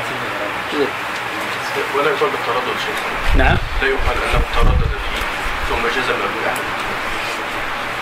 [1.95, 2.99] ولا يقال بالتردد شيخ
[3.35, 5.23] نعم؟ لا يقال أنه تردد فيه
[5.69, 6.88] ثم جزم أبو يحيى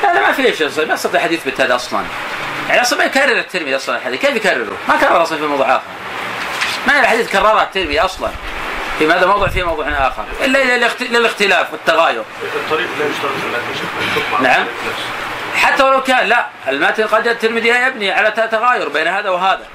[0.03, 2.01] لا لا ما في شيء ما يستطيع حديث يثبت هذا أصلا.
[2.69, 4.21] يعني أصلا ما يكرر الترمذي أصلا الحديث.
[4.21, 5.81] كيف يكرره؟ ما كرر أصلا في موضوع آخر.
[6.87, 8.29] ما الحديث كررها الترمذي أصلا.
[8.99, 10.25] في هذا موضوع في موضوع آخر.
[10.41, 12.23] إلا للاختلاف والتغاير.
[12.55, 14.65] الطريق لا يشترط نعم.
[15.55, 19.67] حتى ولو كان لا المتن قد الترمذي يبني على تغاير بين هذا وهذا.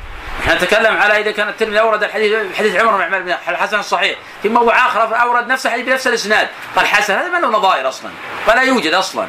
[0.42, 4.18] إحنا نتكلم على إذا كان الترمذي أورد الحديث حديث عمر بن عمر بن الحسن الصحيح
[4.42, 6.48] في موضوع آخر أورد نفس الحديث بنفس الإسناد.
[6.76, 8.10] قال حسن هذا ما له نظائر أصلا.
[8.48, 9.26] ولا يوجد أصلا.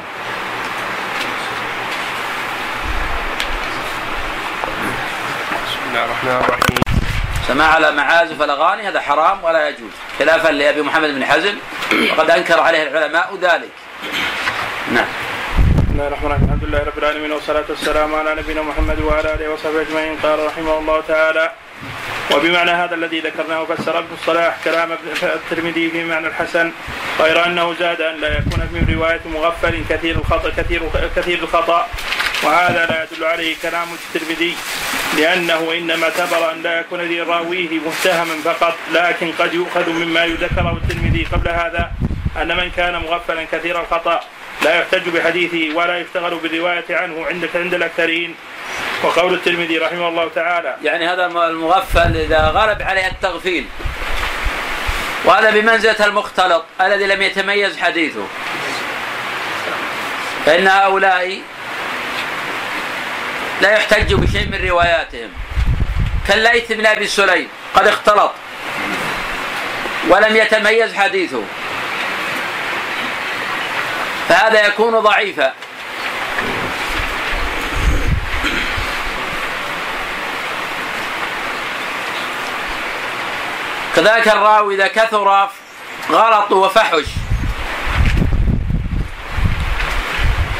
[5.94, 6.78] الله الرحمن الرحيم.
[7.48, 9.90] سماع على معازف الاغاني هذا حرام ولا يجوز.
[10.18, 11.54] خلافا لأبي محمد بن حزم
[12.10, 13.70] وقد أنكر عليه العلماء ذلك.
[14.92, 15.06] نعم.
[15.56, 16.44] بسم الله الرحمن الرحيم.
[16.44, 20.18] الحمد لله رب العالمين والصلاة والسلام على نبينا محمد وعلى آله وصحبه أجمعين.
[20.22, 21.52] قال رحمه الله تعالى
[22.34, 26.72] وبمعنى هذا الذي ذكرناه فسر ابن الصلاح كلام الترمذي في معنى الحسن
[27.20, 30.82] غير أنه زاد أن لا يكون من رواية مغفل كثير الخطأ كثير
[31.16, 31.86] كثير الخطأ
[32.44, 34.56] وهذا لا يدل عليه كلام الترمذي
[35.16, 41.26] لأنه إنما اعتبر أن لا يكون لراويه متهما فقط لكن قد يؤخذ مما يذكره الترمذي
[41.32, 41.92] قبل هذا
[42.42, 44.20] أن من كان مغفلا كثير الخطأ
[44.62, 48.34] لا يحتج بحديثه ولا يشتغل بالرواية عنه عند عند الأكثرين.
[49.02, 53.66] وقول الترمذي رحمه الله تعالى يعني هذا المغفل إذا غلب عليه التغفيل
[55.24, 58.26] وهذا بمنزلة المختلط الذي لم يتميز حديثه.
[60.46, 61.40] فإن هؤلاء
[63.60, 65.30] لا يحتج بشيء من رواياتهم.
[66.28, 68.32] كالليث بن أبي سليم قد اختلط.
[70.08, 71.42] ولم يتميز حديثه.
[74.28, 75.52] فهذا يكون ضعيفا.
[83.96, 85.48] كذلك الراوي إذا كثر
[86.10, 87.04] غلط وفحش.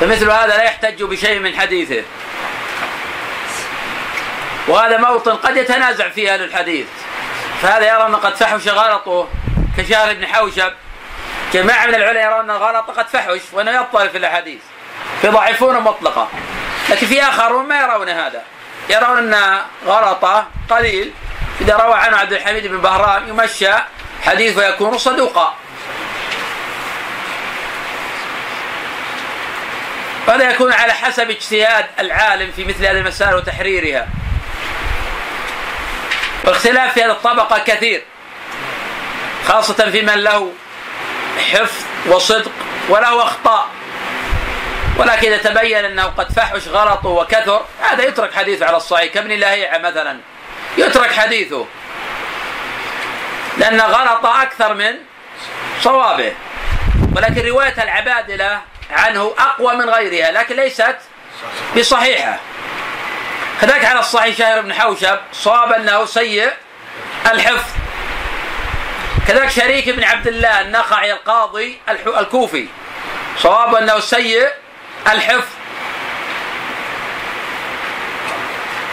[0.00, 2.02] فمثل هذا لا يحتج بشيء من حديثه.
[4.68, 6.86] وهذا موطن قد يتنازع فيه أهل الحديث.
[7.62, 9.28] فهذا يرى ان قد فحش غلطه
[9.78, 10.72] كشهر بن حوشب.
[11.52, 14.60] جماعة من العلماء يرون أن الغلط قد فحش وأنه يبطل في الأحاديث.
[15.22, 16.28] فيضعفون مطلقا.
[16.90, 18.42] لكن في آخرون ما يرون هذا.
[18.88, 21.12] يرون أن غلطه قليل.
[21.60, 23.72] إذا روى عنه عبد الحميد بن بهرام يمشى
[24.22, 25.54] حديثه يكون صدوقا.
[30.28, 34.08] وهذا يكون على حسب اجتهاد العالم في مثل هذه المسائل وتحريرها.
[36.44, 38.02] والاختلاف في هذه الطبقة كثير
[39.48, 40.52] خاصة في من له
[41.52, 42.52] حفظ وصدق
[42.88, 43.66] وله أخطاء.
[44.98, 47.64] ولكن إذا تبين أنه قد فحش غلطه وكثر.
[47.82, 49.12] هذا يترك حديثه على الصحيح.
[49.12, 50.18] كابن لهيعة مثلا
[50.78, 51.66] يترك حديثه.
[53.58, 54.94] لأن غلط أكثر من
[55.82, 56.32] صوابه.
[57.16, 60.96] ولكن رواية العبادلة عنه أقوى من غيرها لكن ليست
[61.76, 62.38] بصحيحة.
[63.64, 66.52] كذلك على الصحيح شاهر بن حوشب صاب أنه سيء
[67.32, 67.70] الحفظ.
[69.28, 72.68] كذلك شريك بن عبد الله النخعي القاضي الكوفي
[73.38, 74.48] صواب أنه سيء
[75.06, 75.48] الحفظ.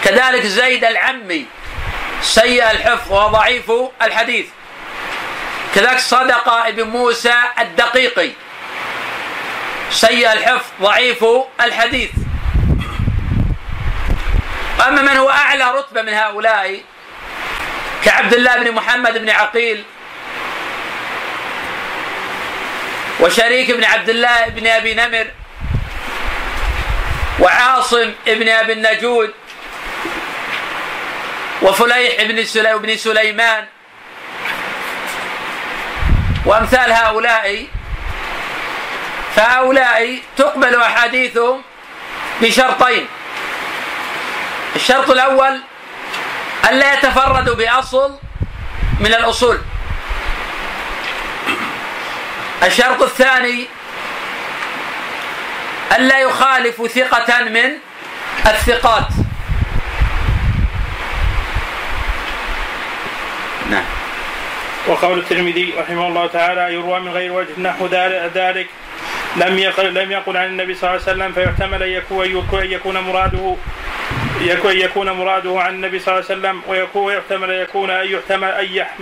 [0.04, 1.46] كذلك زيد العمي
[2.22, 4.46] سيء الحفظ وضعيف الحديث.
[5.76, 8.32] كذلك صدق ابن موسى الدقيقي
[9.92, 11.26] سيء الحفظ ضعيف
[11.62, 12.12] الحديث.
[14.88, 16.82] أما من هو أعلى رتبة من هؤلاء
[18.06, 19.84] كعبد الله بن محمد بن عقيل
[23.20, 25.28] وشريك بن عبد الله بن أبي نمر
[27.40, 29.34] وعاصم بن أبي النجود
[31.62, 33.66] وفليح بن سليمان
[36.46, 37.68] وأمثال هؤلاء
[39.36, 41.62] فهؤلاء تقبل أحاديثهم
[42.42, 43.08] بشرطين.
[44.76, 45.60] الشرط الأول
[46.70, 48.18] ألا يتفردوا بأصل
[49.00, 49.58] من الأصول.
[52.64, 53.68] الشرط الثاني
[55.98, 57.72] ألا يخالف ثقة من
[58.46, 59.08] الثقات.
[63.70, 63.84] نعم.
[64.88, 67.88] وقول الترمذي رحمه الله تعالى يروى من غير وجه نحو
[68.36, 68.68] ذلك
[69.36, 72.26] لم يقل لم يقل عن النبي صلى الله عليه وسلم فيحتمل أن يكون
[72.62, 73.56] أن يكون مراده
[74.42, 78.50] يكون يكون مراده عن النبي صلى الله عليه وسلم ويكون يحتمل أن يكون أن يحتمل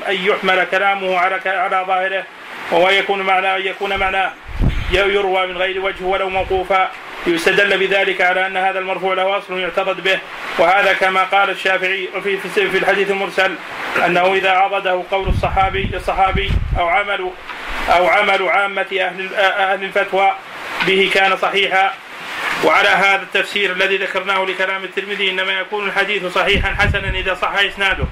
[0.07, 2.23] أن يحمل كلامه على على ظاهره
[2.71, 4.31] وهو يكون معناه ان يكون معناه
[4.91, 6.91] يروى من غير وجه ولو موقوفا.
[7.27, 10.19] يستدل بذلك على أن هذا المرفوع له أصل يعتقد به.
[10.59, 13.55] وهذا كما قال الشافعي في في الحديث المرسل
[14.05, 17.31] أنه إذا عضده قول الصحابي للصحابي أو عمل
[17.89, 20.33] أو عمل عامة أهل أهل الفتوى
[20.87, 21.93] به كان صحيحا.
[22.63, 28.05] وعلى هذا التفسير الذي ذكرناه لكلام الترمذي إنما يكون الحديث صحيحا حسنا إذا صح إسناده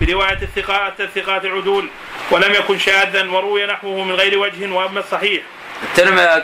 [0.00, 1.88] برواية الثقات الثقات العدول
[2.30, 5.42] ولم يكن شاذا وروي نحوه من غير وجه وأما الصحيح.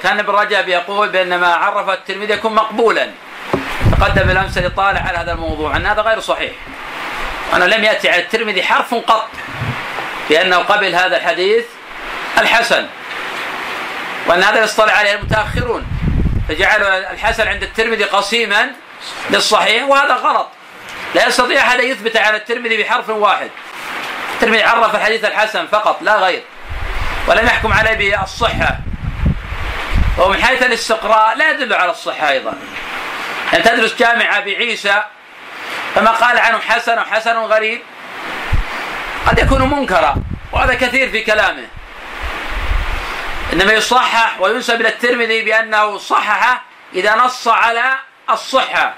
[0.03, 3.11] كان ابن رجب يقول بأن ما عرف الترمذي يكون مقبولا.
[3.93, 6.53] تقدم الأمس لطالع على هذا الموضوع أن هذا غير صحيح.
[7.53, 9.29] وانه لم يأتي على الترمذي حرف قط
[10.31, 11.65] بانه قبل هذا الحديث
[12.39, 12.87] الحسن
[14.27, 15.98] وأن هذا يصطلح عليه المتأخرون.
[16.49, 18.71] فجعلوا الحسن عند الترمذي قسيما
[19.31, 20.49] للصحيح وهذا غلط.
[21.15, 23.51] لا يستطيع أحد أن يثبت على الترمذي بحرف واحد.
[24.35, 26.43] الترمذي عرف الحديث الحسن فقط لا غير.
[27.27, 28.79] ولم يحكم عليه بالصحة.
[30.19, 32.55] ومن حيث الاستقراء لا يدل على الصحة أيضا.
[33.53, 35.03] يعني تدرس جامعة بعيسى
[35.95, 37.81] فما قال عنه حسن وحسن غريب.
[39.27, 40.17] قد يكون منكرا
[40.53, 41.67] وهذا كثير في كلامه.
[43.53, 46.63] إنما يصحح وينسب إلى الترمذي بأنه صححه
[46.95, 47.99] إذا نص على
[48.31, 48.95] الصحة.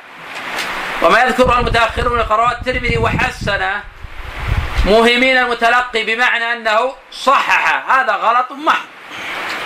[1.02, 3.82] وما يذكره المتأخرون قراءة الترمذي وحسنه
[4.86, 7.90] موهمين المتلقي بمعنى أنه صحح.
[7.90, 8.86] هذا غلط محض.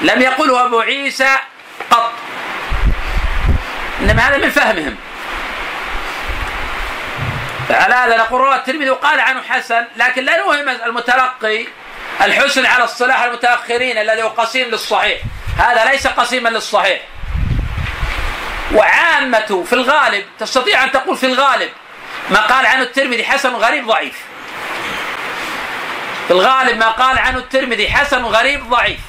[0.01, 1.37] لم يقله أبو عيسى
[1.91, 2.13] قط.
[4.01, 4.97] إنما هذا من فهمهم.
[7.69, 11.67] فعلى هذا نقول رواه الترمذي وقال عنه حسن لكن لا نوهم المتلقي
[12.23, 15.19] الحسن على اصطلاح المتأخرين الذي هو قسيم للصحيح.
[15.59, 17.01] هذا ليس قسيما للصحيح.
[18.75, 21.71] وعامة في الغالب تستطيع أن تقول في الغالب
[22.31, 24.17] ما قال عنه الترمذي حسن غريب ضعيف.
[26.27, 29.01] في الغالب ما قال عنه الترمذي حسن غريب ضعيف.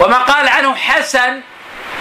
[0.00, 1.40] وما قال عنه حسن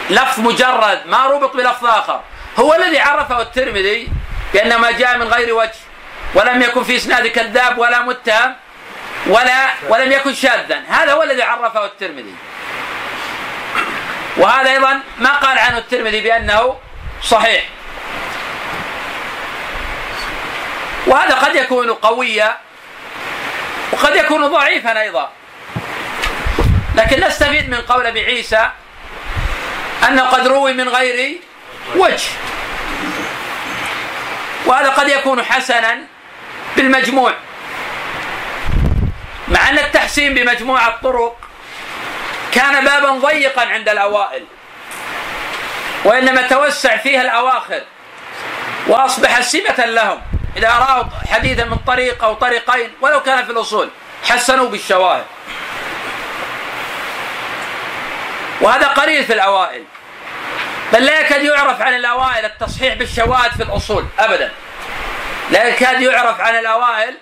[0.10, 2.21] لفظ مجرد ما ربط بلفظ آخر.
[2.60, 4.08] هو الذي عرفه الترمذي
[4.53, 5.79] بأن ما جاء من غير وجه
[6.33, 8.55] ولم يكن في إسناد كذاب ولا متهم
[9.27, 10.83] ولا ولم يكن شاذا.
[10.89, 12.36] هذا هو الذي عرفه الترمذي.
[14.38, 16.79] وهذا أيضا ما قال عنه الترمذي بأنه
[17.23, 17.63] صحيح.
[21.07, 22.57] وهذا قد يكون قويا
[23.91, 25.31] وقد يكون ضعيفا أيضا.
[26.95, 28.69] لكن نستفيد من قول أبي عيسى
[30.07, 31.38] أنه قد روي من غير
[31.95, 32.29] وجه.
[34.67, 35.97] وهذا قد يكون حسنا
[36.75, 37.34] بالمجموع.
[39.47, 41.38] مع أن التحسين بمجموع الطرق
[42.51, 44.45] كان بابا ضيقا عند الأوائل
[46.03, 47.82] وإنما توسع فيها الأواخر
[48.88, 50.21] وأصبح سمة لهم.
[50.58, 53.89] إذا راوا حديثا من طريق أو طريقين ولو كان في الأصول
[54.23, 55.25] حسنوا بالشواهد.
[58.62, 59.84] وهذا قليل في الأوائل.
[60.93, 64.52] بل لا يكاد يعرف عن الأوائل التصحيح بالشواهد في الأصول أبدا.
[65.52, 67.17] لا يكاد يعرف عن الأوائل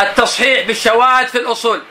[0.00, 1.82] التصحيح بالشواهد في الأصول.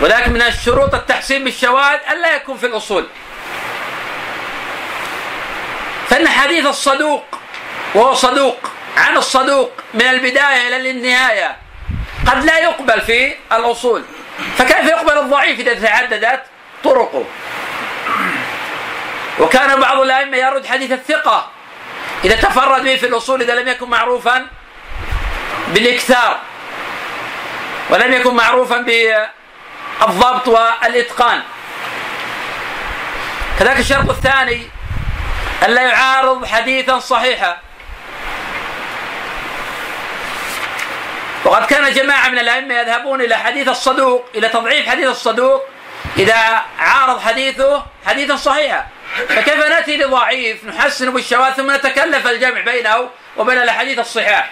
[0.00, 3.06] ولكن من الشروط التحسين بالشواهد ألا يكون في الأصول.
[6.08, 7.24] فإن حديث الصدوق
[7.94, 8.58] وهو صدوق
[8.96, 11.56] عن الصدوق من البداية إلى النهاية
[12.26, 14.04] قد لا يقبل في الأصول.
[14.58, 16.42] فكيف يقبل الضعيف إذا تعددت
[16.84, 17.24] طرقه؟
[19.38, 21.50] وكان بعض الأئمة يرد حديث الثقة.
[22.24, 24.46] إذا تفرد به في الأصول إذا لم يكن معروفا
[25.68, 26.38] بالإكثار
[27.90, 28.78] ولم يكن معروفا
[30.00, 31.42] بالضبط والإتقان.
[33.58, 34.66] كذلك الشرط الثاني
[35.62, 37.56] ألا يعارض حديثا صحيحا.
[41.44, 45.62] وقد كان جماعة من الأئمة يذهبون إلى حديث الصدوق إلى تضعيف حديث الصدوق
[46.18, 48.86] إذا عارض حديثه حديثا صحيحا.
[49.28, 54.50] فكيف نأتي لضعيف نحسن بالشواذ ثم نتكلف الجمع بينه وبين الأحاديث الصحاح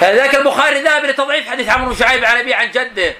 [0.00, 3.14] فلذلك البخاري ذهب لتضعيف حديث عمرو بن شعيب عن أبي عن جده.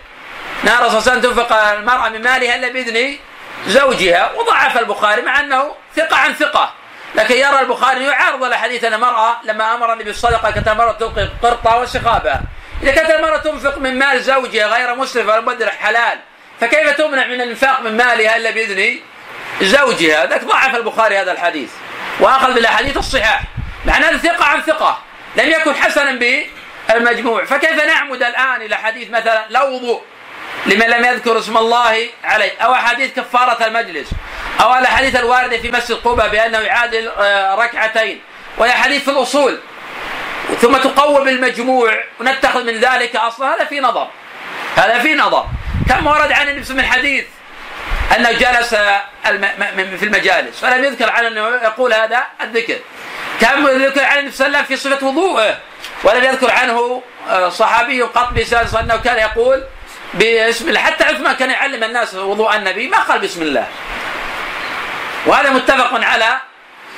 [0.64, 3.18] الرسول صلى الله عليه وسلم تنفق المرأة من مالها إلا بإذن
[3.66, 4.32] زوجها.
[4.32, 6.74] وضعف البخاري مع أنه ثقة عن ثقة.
[7.14, 11.78] لكن يرى البخاري يعارض الأحاديث أن المرأة لما أمر النبي بالصدقة كانت المرأة تنفق قرطة
[11.78, 12.40] وسخابة.
[12.82, 16.18] إذا كانت المرأة تنفق من مال زوجها غير مسرف ولا مبدل حلال
[16.60, 18.98] فكيف تمنع من الإنفاق من مالها إلا بإذن
[19.62, 21.70] زوجها؟ ذاك ضعف البخاري هذا الحديث
[22.20, 23.42] وأخذ بالأحاديث الصحاح
[23.86, 24.98] مع أن ثقة عن ثقة
[25.36, 26.18] لم يكن حسنا
[26.88, 30.02] بالمجموع فكيف نعمد الآن إلى حديث مثلا لا وضوء
[30.66, 34.10] لمن لم يذكر اسم الله عليه أو أحاديث كفارة المجلس
[34.60, 38.20] أو الأحاديث الواردة في مسجد قبة بأنه يعادل آه، ركعتين
[38.58, 39.58] وهي حديث في الأصول
[40.60, 43.54] ثم تقوم المجموع ونتخذ من ذلك أصلا.
[43.54, 44.08] هذا في نظر.
[44.76, 45.46] هذا في نظر.
[45.88, 47.24] كم ورد عن النبي من حديث
[48.16, 48.74] أنه جلس
[49.98, 52.76] في المجالس فلم يذكر عن أنه يقول هذا الذكر.
[53.40, 55.58] كم ذكر عن النبي صلى الله عليه وسلم في صفة وضوءه
[56.04, 59.64] ولم يذكر عنه آه، صحابي قط بسال أنه كان يقول
[60.14, 60.80] باسم الله.
[60.80, 63.66] حتى عثمان كان يعلم الناس وضوء النبي ما قال بسم الله.
[65.26, 66.40] وهذا متفق على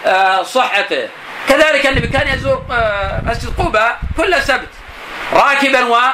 [0.06, 1.08] آه، صحته.
[1.48, 4.68] كذلك النبي كان يزور آه، مسجد قباء كل سبت
[5.32, 6.10] راكبا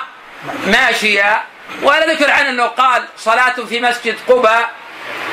[0.66, 1.42] وماشيا
[1.82, 4.70] ولا ذكر عنه إنه قال صلاة في مسجد قباء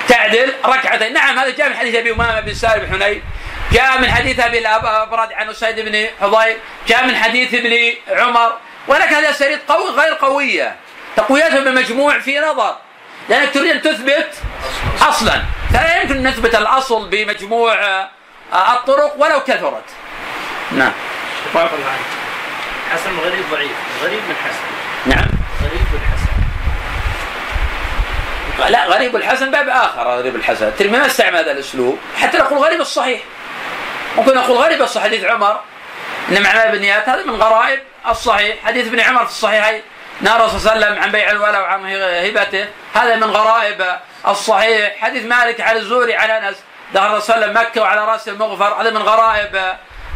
[0.08, 3.24] تعدل ركعتين، نعم هذا جاء من حديث أبي أمامة بن سالم بن حنين،
[3.72, 6.58] جاء من حديث أبي الأبرد عن أسيد بن حضير،
[6.88, 8.54] جاء من حديث ابن عمر،
[8.88, 10.76] ولكن هذه الاسانيد قوي غير قوية،
[11.16, 12.78] تقويتها بمجموع في نظر،
[13.30, 14.34] لأنك تريد أن تثبت
[15.02, 15.42] أصلا،
[15.74, 18.10] فلا يمكن أن نثبت الأصل بمجموع
[18.54, 19.84] الطرق ولو كثرت.
[20.72, 20.92] نعم.
[22.92, 23.72] حسن غريب ضعيف.
[24.04, 24.66] غريب من حسن.
[25.06, 25.28] نعم.
[25.64, 26.30] غريب الحسن
[28.70, 30.68] لا غريب الحسن باب آخر غريب الحسن.
[30.68, 32.00] الترمذي ما استعمل هذا الأسلوب.
[32.18, 33.22] حتى نقول غريب الصحيح.
[34.18, 35.60] ممكن نقول غريب الصحيح حديث عمر.
[36.30, 38.56] إن معناه بالنيات هذا من غرائب الصحيح.
[38.66, 39.82] حديث ابن عمر في الصحيحين.
[40.22, 41.86] نهى الرسول صلى الله عليه وسلم عن بيع الولاء وعن
[42.26, 42.68] هبته.
[42.94, 43.86] هذا من غرائب
[44.28, 44.96] الصحيح.
[45.02, 46.58] حديث مالك على الزوري على أنس.
[46.94, 49.56] دخل الرسول صلى الله عليه وسلم مكة وعلى رأس المغفر هذا من غرائب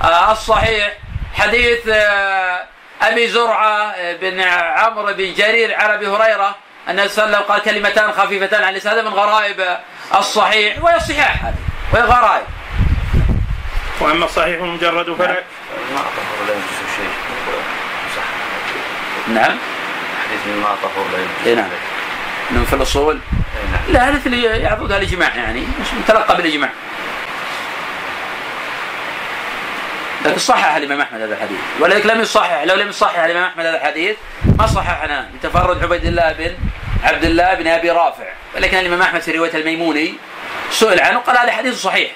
[0.03, 0.97] آه، الصحيح.
[1.33, 2.63] حديث آه،
[3.01, 6.55] أبي زرعة آه، بن عمرو بن جرير على أبي هريرة
[6.89, 9.77] أن صلى الله عليه وسلم قال كلمتان خفيفتان عن هذا من غرائب
[10.15, 11.55] الصحيح وهي الصحاح هذه
[11.93, 12.45] وهي غرائب.
[13.99, 15.27] وأما الصحيح المجرد فلا
[15.93, 17.09] ما طهر لا يجوز شيء.
[19.27, 19.57] نعم.
[20.25, 22.65] حديث ما طهر لا يجوز إيه، نعم.
[22.65, 23.42] في الاصول نعم.
[23.89, 26.69] لا هذا اللي يعرضها الإجماع يعني مش متلقى بالإجماع.
[30.25, 31.59] لكن صحح الإمام أحمد هذا الحديث.
[31.79, 34.15] ولذلك لم يصحح لو لم يصحح الإمام أحمد هذا الحديث
[34.59, 35.29] ما صححنا.
[35.35, 36.55] لتفرد عبيد الله بن
[37.03, 38.25] عبد الله بن أبي رافع.
[38.55, 40.13] ولكن الإمام أحمد في رواية الميموني
[40.71, 42.11] سئل عنه قال هذا حديث صحيح.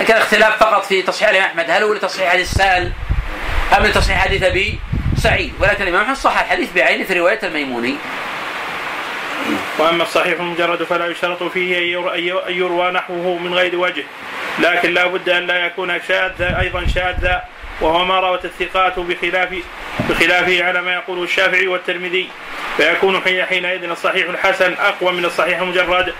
[0.00, 2.92] لكن الاختلاف فقط في تصحيح الإمام أحمد هل هو لتصحيح حديث سال
[3.78, 4.80] أم لتصحيح حديث أبي
[5.18, 7.96] سعيد؟ ولكن الإمام أحمد صحح الحديث بعينه في رواية الميموني.
[9.78, 11.78] وأما الصحيح المجرد فلا يشترط فيه
[12.48, 14.04] أن يروى نحوه من غير وجه
[14.58, 17.44] لكن لا بد أن لا يكون شاذا أيضا شاذا
[17.80, 19.54] وهو ما روت الثقات بخلاف
[20.08, 22.28] بخلافه على ما يقوله الشافعي والترمذي.
[22.76, 26.14] فيكون حينئذ الصحيح الحسن أقوى من الصحيح المجرد.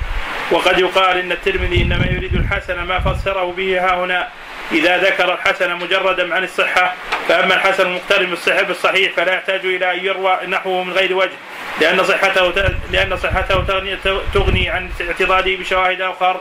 [0.51, 4.28] وقد يقال إن الترمذي إنما يريد الحسن ما فسره به ها هنا.
[4.72, 6.95] إذا ذكر الحسن مجردا عن الصحة
[7.28, 8.36] فأما الحسن المقترن
[8.68, 11.36] بالصحيح فلا يحتاج إلى أن يروى نحوه من غير وجه.
[11.81, 12.49] لأن صحته
[12.91, 13.97] لأن صحته تغني,
[14.35, 16.41] تغني عن اعتراضه بشواهد أخر.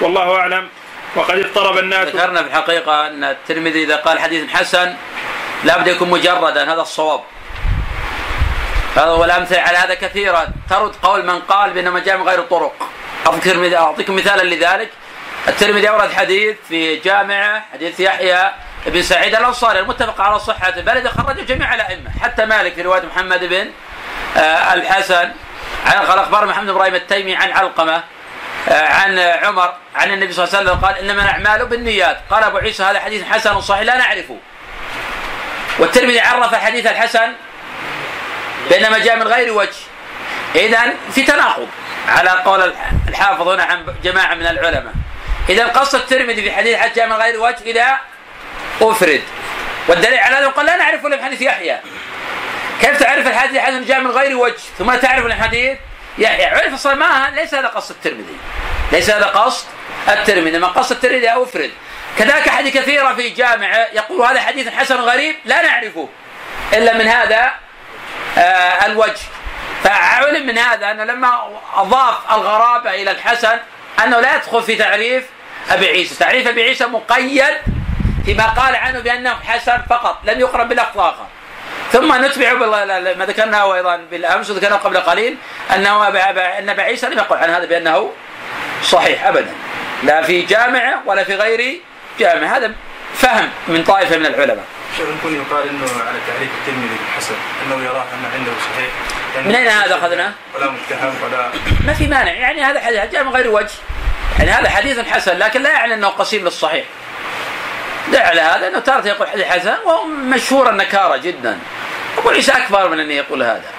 [0.00, 0.68] والله أعلم.
[1.16, 2.08] وقد اضطرب الناس.
[2.08, 4.94] ذكرنا في الحقيقة أن الترمذي إذا قال حديث حسن
[5.64, 7.20] لابد يكون مجردا هذا الصواب.
[8.96, 12.74] هذا والأمثلة على هذا كثيرة ترد قول من قال بأنما جاء من غير الطرق
[13.76, 14.90] أعطيكم مثالا لذلك.
[15.48, 18.50] الترمذي أورد حديث في جامعه حديث يحيى
[18.86, 23.02] بن سعيد الأنصاري المتفق على صحته بل إذا خرجه جميع الأئمة حتى مالك في رواية
[23.02, 23.70] محمد بن
[24.36, 25.30] الحسن
[25.86, 28.02] عن قال اخبر محمد بن إبراهيم التيمي عن علقمة
[28.68, 32.18] آه، عن عمر عن النبي صلى الله عليه وسلم قال إنما الاعمال بالنيات.
[32.30, 34.36] قال أبو عيسى هذا حديث حسن صحيح لا نعرفه.
[35.78, 37.32] والترمذي عرف الحديث الحسن
[38.70, 39.76] بانما جاء من غير وجه.
[40.54, 40.80] اذا
[41.14, 41.68] في تناقض
[42.08, 42.74] على قول
[43.08, 44.92] الحافظ هنا عن جماعة من العلماء.
[45.48, 47.98] اذا قص الترمذي في حديث حج جاء من غير وجه إذا
[48.80, 49.22] أفرد.
[49.88, 51.80] والدليل على هذا قال لا نعرف الا من حديث يحيى.
[52.82, 55.78] كيف تعرف الحديث حديث جاء من غير وجه؟ ثم تعرف الحديث؟
[56.18, 58.36] يحيى عرف أصلا ما ليس هذا قصد الترمذي.
[58.92, 59.66] ليس هذا قصد
[60.08, 60.58] الترمذي.
[60.58, 61.70] ما قصد الترمذي أفرد.
[62.18, 66.08] كذلك حديث كثيرة في جامعة يقول هذا حديث حسن غريب لا نعرفه
[66.72, 67.52] إلا من هذا
[68.38, 69.22] آه الوجه.
[69.84, 73.58] فعلم من هذا أنه لما أضاف الغرابة إلى الحسن
[74.04, 75.24] أنه لا يدخل في تعريف
[75.70, 77.54] أبي عيسى، تعريف أبي عيسى مقيد
[78.24, 81.26] فيما قال عنه بأنه حسن فقط لم بلفظ اخر.
[81.92, 82.52] ثم نتبع
[83.18, 85.36] ما ذكرناه أيضا بالأمس وذكرناه قبل قليل
[85.74, 86.08] أنه
[86.58, 88.10] أن ابا عيسى لم يقل عن هذا بأنه
[88.82, 89.52] صحيح ابدا.
[90.02, 91.80] لا في جامعة ولا في غير
[92.18, 92.56] جامعة.
[92.56, 92.72] هذا
[93.14, 94.64] فهم من طائفة من العلماء.
[94.96, 97.34] شيخ يمكن يقال إنه على تعريف الترمذي بالحسن
[97.66, 98.90] أنه يراه ان عنده صحيح.
[99.34, 101.50] يعني من أين هذا اخذناه؟ ولا متهم ولا
[101.86, 102.32] ما في مانع.
[102.32, 103.74] يعني هذا حديث جاء من غير وجه.
[104.38, 106.84] يعني هذا حديث حسن لكن لا يعني أنه قسيم للصحيح
[108.12, 111.58] دع على هذا أنه تارة يقول حديث حسن وهو مشهور النكارة جدا.
[112.22, 113.70] ابو عيسى أكبر من أن يقول هذا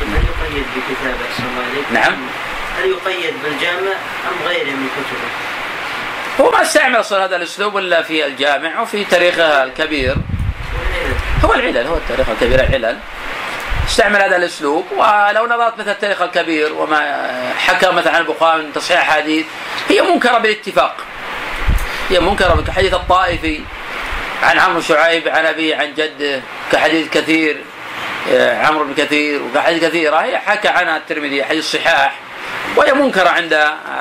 [0.00, 2.16] هل يقيد بكتابة أحسن الله؟ نعم.
[2.78, 3.92] هل يقيد بالجامع
[4.28, 5.28] أم غيره من كتبه؟
[6.40, 10.16] هو ما استعمل أصلا هذا الأسلوب إلا في الجامع وفي تاريخه الكبير
[11.44, 12.98] هو العلل هو التاريخ الكبير العلل
[13.88, 17.24] استعمل هذا الأسلوب ولو نظرت مثل التاريخ الكبير وما
[17.58, 19.46] حكى مثلا عن البخاري من تصحيح أحاديث
[19.88, 20.96] هي منكرة بالاتفاق
[22.10, 23.60] هي منكرة كحديث الطائفي
[24.44, 26.40] عن عمرو شعيب عن أبي عن جده
[26.72, 27.56] كحديث كثير
[28.32, 32.14] آه، عمرو بن كثير وكحديث كثيره هي حكى عنها الترمذي حديث صحاح
[32.76, 33.52] وهي منكرة عند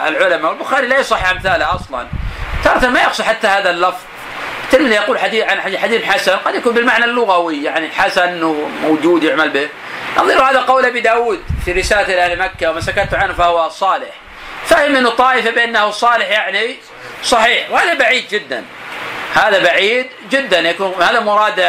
[0.07, 0.51] العلماء.
[0.51, 2.07] والبخاري لا يصح أمثالها أصلا.
[2.63, 4.01] تارة ما يقصد حتى هذا اللفظ.
[4.63, 9.69] الترمذي يقول حديث عن حديث حسن قد يكون بالمعنى اللغوي يعني حسن موجود يعمل به.
[10.17, 14.09] نظير هذا قول أبي داود في رسالة أهل مكة وما سكت عنه فهو صالح.
[14.65, 16.75] فهم إنه طائفة بأنه صالح يعني
[17.23, 18.63] صحيح وهذا بعيد جدا.
[19.33, 20.59] هذا بعيد جدا.
[20.59, 21.59] يكون هذا مراد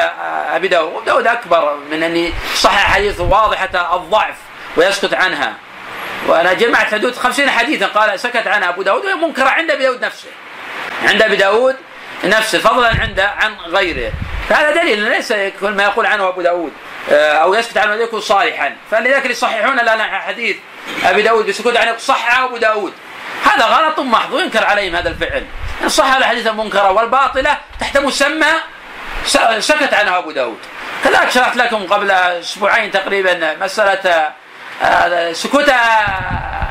[0.51, 1.05] أبي داود.
[1.05, 4.35] داود أكبر من أني صحح حديث واضحة الضعف
[4.77, 5.55] ويسكت عنها.
[6.27, 7.87] وأنا جمعت حدود خمسين حديثا.
[7.87, 9.05] قال سكت عنها أبو داود.
[9.05, 10.29] وهي منكره عند أبي داود نفسه.
[11.03, 11.77] عند أبي داود
[12.25, 12.59] نفسه.
[12.59, 14.13] فضلا عند عن غيره.
[14.49, 16.73] فهذا دليل ليس ما يقول عنه أبو داود.
[17.13, 18.77] آه، أو يسكت عنه يكون صالحا.
[18.91, 20.57] فلذلك يصححون لنا حديث
[21.05, 21.77] أبي داود بسكوت.
[21.77, 22.93] عنه صح أبو داود.
[23.43, 25.47] هذا غلط محض وينكر عليهم هذا الفعل.
[25.83, 28.53] إن صح الحديث المنكرة والباطلة تحت مسمى
[29.59, 30.59] سكت عنها أبو داود.
[31.05, 34.33] كذلك شرحت لكم قبل أسبوعين تقريبا مسألة
[34.83, 35.73] آه، سكوت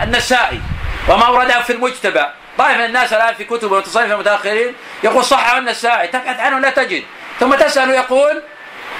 [0.02, 0.62] النسائي
[1.08, 2.26] وما ورده في المجتبى.
[2.58, 6.08] طائفة من الناس الآن في كتب وتصنيف المتأخرين يقول صح النسائي.
[6.08, 7.04] تبحث عنه لا تجد.
[7.40, 8.44] ثم تسأل يقول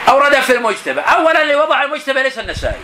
[0.10, 1.02] أورده في المجتبى.
[1.02, 2.82] أولا اللي وضع المجتبى ليس النسائي.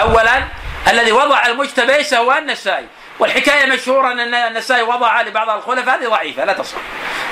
[0.00, 0.44] أولا
[0.88, 2.86] الذي وضع المجتبى ليس هو النسائي.
[3.22, 6.76] والحكاية مشهورة أن النسائي وضع لبعض الخلفاء هذه ضعيفة لا تصح.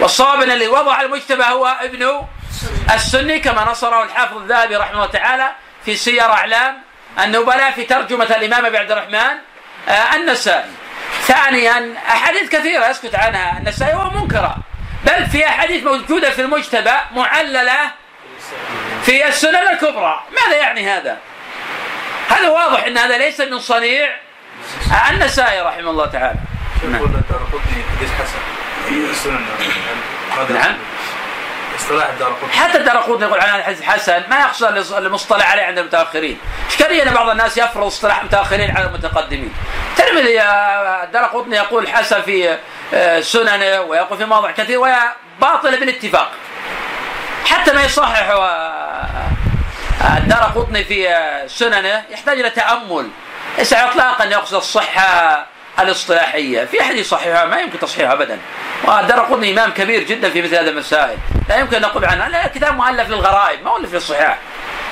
[0.01, 2.27] والصواب أن الذي وضع المجتبى هو ابن
[2.95, 5.51] السني كما نصره الحافظ الذهبي رحمه الله تعالى
[5.85, 6.79] في سير أعلام
[7.25, 9.39] النبلاء في ترجمة الإمام أبي عبد الرحمن
[9.89, 10.71] آه، النسائي.
[11.23, 14.57] ثانيا أحاديث كثيرة يسكت عنها النسائي ومنكرة
[15.05, 17.91] بل في أحاديث موجودة في المجتبى معللة
[19.05, 20.21] في السنن الكبرى.
[20.33, 21.19] ماذا يعني هذا؟
[22.29, 24.30] هذا واضح أن هذا ليس من صنيع
[25.11, 26.39] النسائي رحمه الله تعالى.
[26.89, 27.23] نعم.
[27.97, 28.39] حديث حسن.
[28.89, 29.41] في السنن
[30.55, 30.77] نعم.
[31.79, 32.09] اصطلاح
[32.53, 36.39] حتى الدار قطني يقول عن الحديث حسن ما يقصد المصطلح عليه عند المتأخرين.
[36.69, 39.53] إشكالية أن بعض الناس يفرض اصطلاح المتاخرين على المتقدمين.
[39.91, 42.59] الترمذي الدار قطني يقول حسن في
[42.95, 44.99] آه، سننه ويقول في مواضع كثير وهي
[45.41, 46.31] باطلة بالاتفاق.
[47.47, 53.09] حتى ما يصحح آه، الدار قطني في آه، سننه يحتاج إلى تأمل.
[53.61, 55.47] ليس اطلاقا يقصد الصحة
[55.81, 56.65] الاصطلاحية.
[56.65, 58.39] في احد يصححها ما يمكن تصحيحها ابدا.
[58.85, 61.19] ودار قطني إمام كبير جدا في مثل هذه المسائل.
[61.49, 64.39] لا يمكن أن نقول عنها لا كتاب مؤلف للغرائب ما مؤلف للصحاح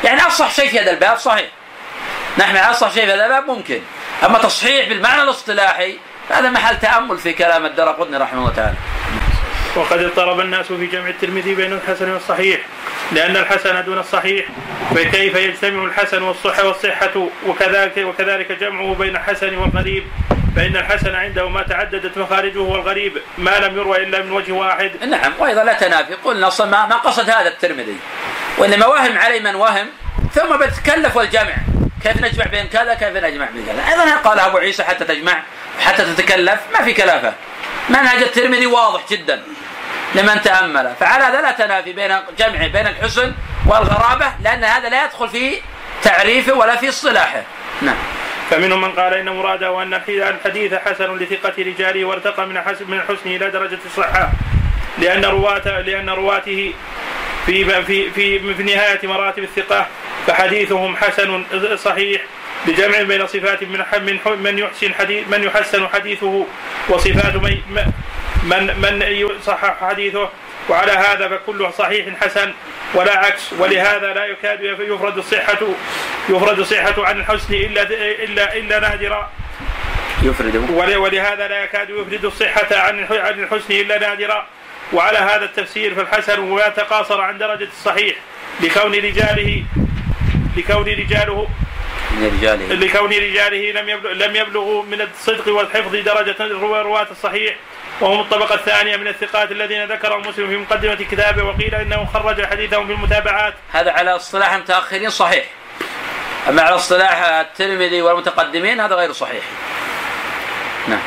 [0.05, 1.49] يعني أصح شيء في هذا الباب صحيح.
[2.39, 3.81] نحن أصح شيء في هذا الباب ممكن.
[4.25, 5.99] أما تصحيح بالمعنى الاصطلاحي
[6.31, 8.77] هذا محل تأمل في كلام الدار رحمه الله تعالى.
[9.77, 12.61] وقد اضطرب الناس في جمع الترمذي بين الحسن والصحيح
[13.13, 14.47] لأن الحسن دون الصحيح
[14.95, 20.05] فكيف يجتمع الحسن والصحة والصحة؟ وكذلك وكذلك جمعه بين الحسن والغريب
[20.57, 24.91] فإن الحسن عنده ما تعددت مخارجه والغريب ما لم يروى إلا من وجه واحد.
[25.09, 26.15] نعم وأيضا لا تنافي.
[26.15, 27.97] قلنا أصلا ما قصد هذا الترمذي
[28.59, 29.87] وإنما وهم عليه من وهم
[30.35, 31.55] ثم بتكلف والجمع.
[32.03, 35.43] كيف نجمع بين كذا كيف نجمع بين كذا؟ أيضا قال أبو عيسى حتى تجمع
[35.81, 37.33] حتى تتكلف ما في كلافة.
[37.89, 39.43] منهج الترمذي واضح جدا
[40.15, 40.93] لمن تأمل.
[41.01, 43.35] فعلى هذا لا تنافي بين جمع بين الحسن
[43.67, 45.55] والغرابة لأن هذا لا يدخل في
[46.03, 47.43] تعريفه ولا في اصطلاحه.
[47.83, 47.97] نعم.
[48.51, 52.55] فمنهم من قال إن مراده أن الحديث حسن لثقة رجاله وارتقى من
[52.89, 54.31] من الحسن إلى درجة الصحة
[54.99, 56.73] لأن رواته لأن رواته
[57.47, 59.87] في في في في نهاية مراتب الثقة
[60.29, 61.45] فحديثهم حسن
[61.77, 62.23] صحيح
[62.67, 66.47] بجمع بين صفات من من من يحسن حديث من يحسن حديثه
[66.89, 67.93] وصفات من
[68.43, 70.29] من من يصحح حديثه.
[70.69, 72.53] وعلى هذا فكل صحيح حسن
[72.95, 73.53] ولا عكس.
[73.53, 75.59] ولهذا لا يكاد يفرد الصحة
[76.29, 77.83] يفرد الصحة عن الحسن إلا
[78.25, 79.31] إلا إلا نادرا.
[80.23, 84.47] يفرد ولهذا لا يكاد يفرد الصحة عن عن الحسن إلا نادرا.
[84.93, 88.17] وعلى هذا التفسير فالحسن ما تقاصر عن درجة الصحيح
[88.61, 89.65] لكون رجاله
[90.57, 91.49] لكون رجاله
[92.11, 92.75] من رجاله.
[92.75, 97.57] لكون رجاله لم يبلغ لم يبلغوا من الصدق والحفظ درجة رواة الصحيح.
[98.01, 102.87] وهم الطبقة الثانية من الثقات الذين ذكرهم مسلم في مقدمة كتابه وقيل إنه خرج حديثهم
[102.87, 103.55] في المتابعات.
[103.73, 105.45] هذا على اصطلاح المتاخرين صحيح.
[106.49, 109.45] أما على اصطلاح الترمذي والمتقدمين هذا غير صحيح.
[110.89, 111.01] نعم.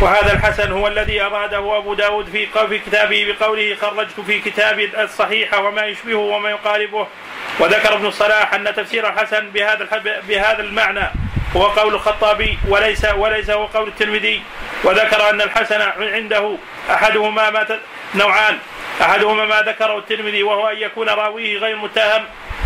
[0.00, 5.86] وهذا الحسن هو الذي أراده أبو داود في كتابه بقوله خرجت في كتابي الصحيح وما
[5.86, 7.06] يشبهه وما يقاربه.
[7.60, 11.10] وذكر ابن الصلاح أن تفسير الحسن بهذا بهذا المعنى
[11.56, 14.42] هو قول الخطابي وليس وليس هو قول الترمذي.
[14.84, 16.56] وذكر أن الحسن عنده
[16.90, 17.78] أحدهما ما
[18.14, 18.58] نوعان.
[19.02, 22.24] أحدهما ما ذكره الترمذي وهو أن يكون راويه غير متهم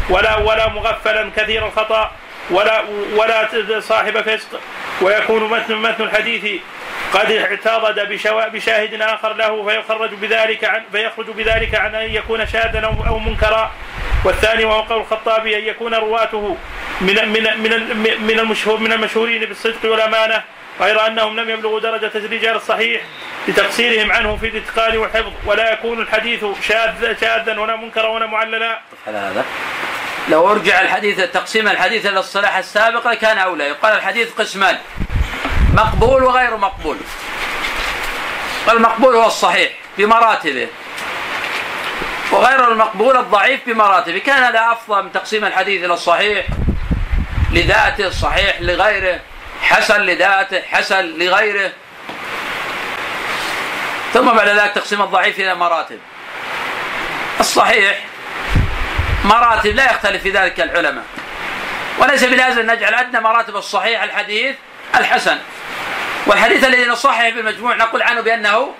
[0.08, 2.12] ولا ولا مغفلا كثير الخطأ.
[2.50, 2.84] ولا
[3.14, 3.48] ولا
[3.80, 4.60] صاحب فسق
[5.00, 6.60] ويكون متن متن الحديث
[7.12, 8.00] قد اعترض
[8.52, 13.70] بشاهد آخر له فيخرج بذلك عن فيخرج بذلك عن أن يكون شاذا أو منكرا.
[14.24, 16.56] والثاني وهو قول الخطابي أن يكون رواته
[17.00, 17.70] من من من
[18.26, 20.42] من المشهور من المشهورين بالصدق والأمانة
[20.80, 23.02] غير أنهم لم يبلغوا درجة الرجال الصحيح
[23.48, 25.32] لتقصيرهم عنه في الإتقان والحفظ.
[25.46, 28.80] ولا يكون الحديث شاذ شاذا ولا منكرا ولا معللا.
[29.06, 29.44] هذا.
[30.28, 33.64] لو ارجع الحديث تقسيم الحديث إلى الصلاح السابق لكان أولى.
[33.64, 34.78] يقال الحديث قسمان
[35.74, 36.96] مقبول وغير مقبول.
[38.70, 40.68] المقبول هو الصحيح بمراتبه
[42.32, 46.46] وغير المقبول الضعيف بمراتبه كان هذا أفضل من تقسيم الحديث إلى الصحيح
[47.52, 49.20] لذاته صحيح لغيره
[49.62, 51.72] حسن لذاته حسن لغيره.
[54.12, 55.98] ثم بعد ذلك تقسيم الضعيف إلى مراتب.
[57.40, 57.98] الصحيح
[59.24, 61.04] مراتب لا يختلف في ذلك العلماء.
[61.98, 64.56] وليس بلازم نجعل أدنى مراتب الصحيح الحديث
[64.96, 65.38] الحسن.
[66.26, 68.74] والحديث الذي نصحح بالمجموع نقول عنه بأنه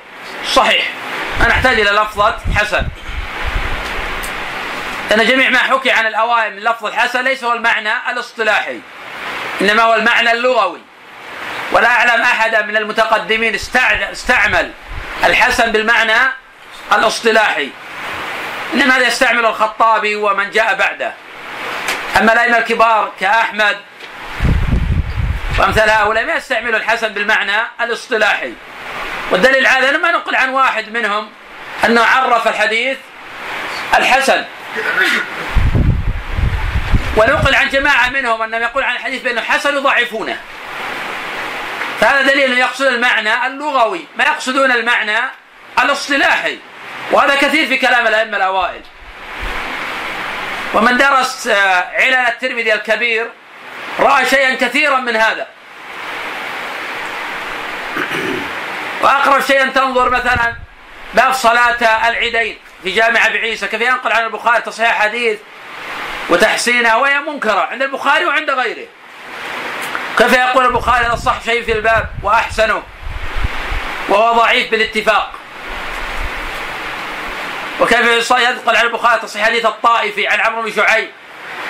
[0.52, 0.84] صحيح.
[1.40, 2.82] ما نحتاج إلى لفظة حسن.
[5.10, 8.80] لأن جميع ما حكي عن الأوائل من لفظ الحسن ليس هو المعنى الاصطلاحي.
[9.60, 10.80] إنما هو المعنى اللغوي.
[11.72, 13.54] ولا أعلم أحدا من المتقدمين
[14.12, 14.72] استعمل
[15.24, 16.18] الحسن بالمعنى
[16.92, 17.70] الاصطلاحي.
[18.74, 21.12] إنما هذا يستعمل الخطابي ومن جاء بعده.
[22.16, 23.76] أما الأئمة الكبار كأحمد
[25.58, 28.52] وأمثال هؤلاء ما يستعملوا الحسن بالمعنى الاصطلاحي.
[29.30, 31.30] والدليل على أنا ما نقل عن واحد منهم
[31.84, 32.98] أنه عرف الحديث
[33.96, 34.44] الحسن.
[37.16, 40.40] ونقل عن جماعة منهم أنهم يقول عن الحديث بأنه حسن يضعفونه.
[42.00, 45.18] فهذا دليل أنه يقصد المعنى اللغوي ما يقصدون المعنى
[45.82, 46.58] الاصطلاحي.
[47.12, 48.82] وهذا كثير في كلام الأئمة الأوائل
[50.74, 53.30] ومن درس آه، علل الترمذي الكبير
[54.00, 55.46] رأى شيئا كثيرا من هذا
[59.02, 60.54] وأقرب شيء أن تنظر مثلا
[61.14, 65.38] باب صلاة العيدين في جامع أبي عيسى كيف ينقل عن البخاري تصحيح حديث
[66.28, 68.86] وتحسينها وهي منكرة عند البخاري وعند غيره.
[70.18, 72.82] كيف يقول البخاري هذا صح شيء في الباب وأحسنه
[74.08, 75.39] وهو ضعيف بالاتفاق.
[77.80, 81.08] وكيف ينقل عن البخاري تصحيح حديث الطائفي عن عمرو بن شعيب.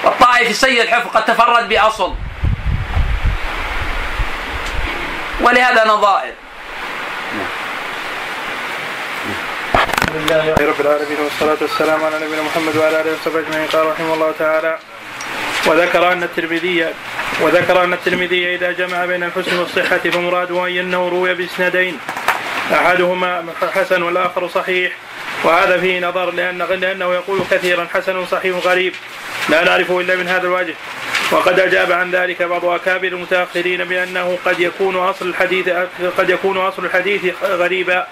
[0.05, 2.15] والطائفي سيء الحفظ قد تفرد بأصل.
[5.41, 6.33] ولهذا نظائر.
[10.15, 13.67] لله رب العالمين والصلاة والسلام على نبينا محمد وعلى آله وصحبه أجمعين.
[13.67, 14.79] قال رحمه الله تعالى
[15.67, 16.95] وذكر أن الترمذي
[17.41, 21.99] وذكر أن الترمذي إذا جمع بين الحسن والصحة فمراده أن أنه روي بإسنادين.
[22.73, 23.45] أحدهما
[23.75, 24.93] حسن والآخر صحيح.
[25.45, 28.95] وهذا فيه نظر لأن لأنه يقول كثيرا حسن صحيح غريب.
[29.49, 30.74] لا نعرفه إلا من هذا الوجه.
[31.30, 35.68] وقد أجاب عن ذلك بعض أكابر المتأخرين بأنه قد يكون أصل الحديث
[36.18, 38.07] قد يكون أصل الحديث غريبا.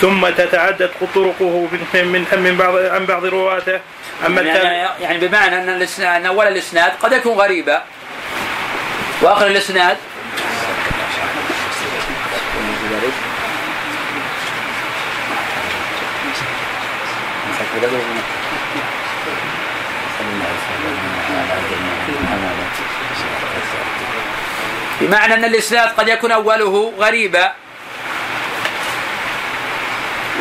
[0.00, 3.80] ثم تتعدد طرقه من من من بعض عن بعض رواته.
[4.26, 7.82] أما يعني, يعني بمعنى أن الإسناد أن أول الإسناد قد يكون غريبا.
[9.22, 9.96] وآخر الإسناد
[25.00, 27.52] بمعنى أن الإسناد قد يكون أوله غريبا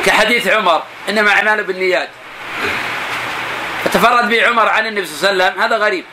[0.05, 2.09] كحديث عمر إنما أعمال بالنيات.
[3.85, 6.05] فتفرد به عمر عن النبي صلى الله عليه وسلم هذا غريب.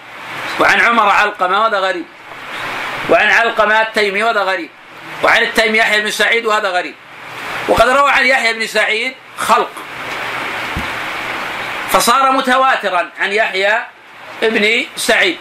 [0.61, 2.05] وعن عمر علقمة هذا غريب.
[3.11, 4.71] وعن علقمة التيمي وهذا غريب.
[5.23, 6.95] وعن التيمي يحيى بن سعيد وهذا غريب.
[7.69, 9.71] وقد روى عن يحيى بن سعيد خلق.
[11.93, 13.79] فصار متواترا عن يحيى
[14.43, 15.39] بن سعيد.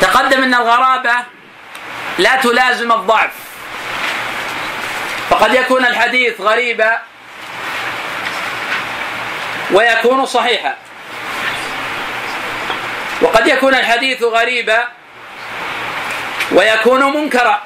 [0.00, 1.14] تقدم إن الغرابة
[2.18, 3.30] لا تلازم الضعف.
[5.30, 6.98] فقد يكون الحديث غريبا
[9.70, 10.76] ويكون صحيحا.
[13.20, 14.88] وقد يكون الحديث غريبا
[16.52, 17.60] ويكون منكرا.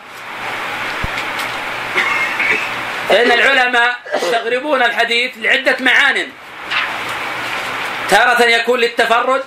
[3.11, 6.29] لأن العلماء يستغربون الحديث لعدة معان.
[8.09, 9.45] تارة يكون للتفرد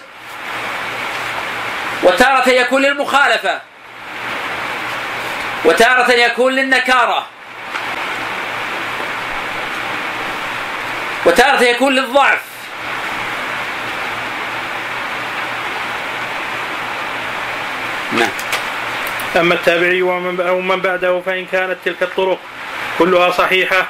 [2.03, 3.61] وتارة يكون للمخالفة
[5.65, 7.27] وتارة يكون للنكارة
[11.25, 12.39] وتارة يكون للضعف.
[18.11, 18.29] نعم.
[19.35, 22.39] أما التابعي ومن بعده فإن كانت تلك الطرق
[22.99, 23.87] كلها صحيحة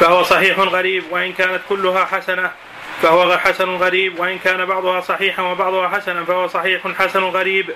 [0.00, 2.50] فهو صحيح غريب وإن كانت كلها حسنة
[3.02, 7.74] فهو حسن غريب وإن كان بعضها صحيحا وبعضها حسنا فهو صحيح حسن غريب.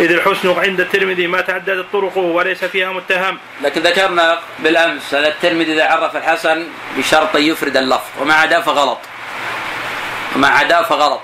[0.00, 3.38] إذ الحسن عند الترمذي ما تعددت طرقه وليس فيها متهم.
[3.62, 8.98] لكن ذكرنا بالأمس أن الترمذي إذا عرف الحسن بشرط يفرد اللفظ وما عداه فغلط.
[10.36, 11.20] وما عداه فغلط.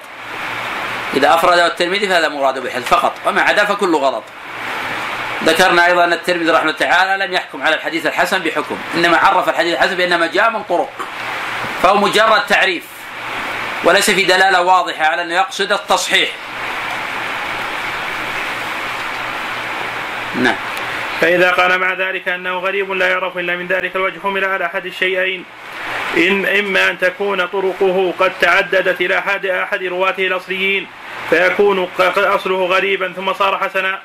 [1.14, 4.22] إذا أفرده الترمذي فهذا مراد به فقط وما عداه فكله غلط.
[5.44, 9.48] ذكرنا أيضا أن الترمذي رحمه الله تعالى لم يحكم على الحديث الحسن بحكم إنما عرف
[9.48, 10.90] الحديث الحسن بأنما جاء من طرق
[11.82, 12.84] فهو مجرد تعريف
[13.84, 16.28] وليس في دلالة واضحة على أنه يقصد التصحيح.
[20.34, 20.56] نعم.
[21.20, 24.86] فإذا قال مع ذلك أنه غريب لا يعرف إلا من ذلك الوجه حمل على أحد
[24.86, 25.44] الشيئين.
[26.16, 30.86] إن إما أن تكون طرقه قد تعددت إلى أحد أحد رواته الأصليين
[31.30, 34.00] فيكون أصله غريبا ثم صار حسنا.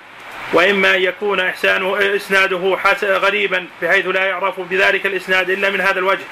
[0.54, 6.24] وإما أن يكون احسانه إسناده غريبا بحيث لا يعرف بذلك الإسناد إلا من هذا الوجه.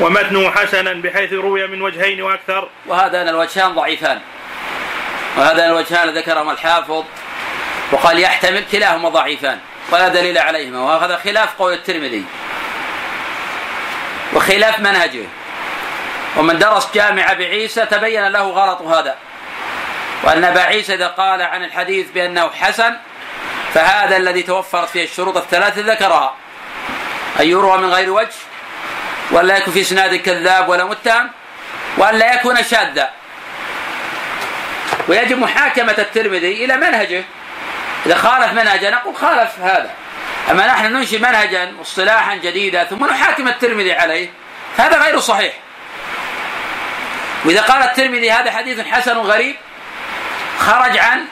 [0.00, 2.68] ومتنه حسنا بحيث روي من وجهين وأكثر.
[2.86, 4.20] وهذان الوجهان ضعيفان.
[5.36, 7.04] وهذان الوجهان ذكرهما الحافظ
[7.92, 9.58] وقال يحتمل كلاهما ضعيفان
[9.92, 10.78] ولا دليل عليهما.
[10.78, 12.24] وهذا خلاف قول الترمذي.
[14.34, 15.24] وخلاف منهجه.
[16.36, 19.16] ومن درس جامع بعيسى تبين له غلط هذا.
[20.24, 22.96] وأن أبا عيسى إذا قال عن الحديث بأنه حسن
[23.76, 26.34] فهذا الذي توفرت فيه الشروط الثلاثة ذكرها.
[27.40, 28.34] أن يروى من غير وجه
[29.30, 31.30] وأن لا يكون في إسناد كذاب ولا متهم
[31.96, 33.10] وأن لا يكون شاذا.
[35.08, 37.24] ويجب محاكمة الترمذي إلى منهجه.
[38.06, 39.90] إذا خالف منهجا نقول خالف هذا.
[40.50, 44.30] أما نحن ننشئ منهجا واصطلاحا جديدا ثم نحاكم الترمذي عليه
[44.78, 45.52] هذا غير صحيح.
[47.44, 49.56] وإذا قال الترمذي هذا حديث حسن غريب
[50.58, 51.24] خرج عن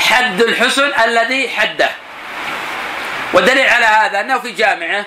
[0.00, 1.90] حد الحسن الذي حده.
[3.32, 5.04] والدليل على هذا أنه في جامعة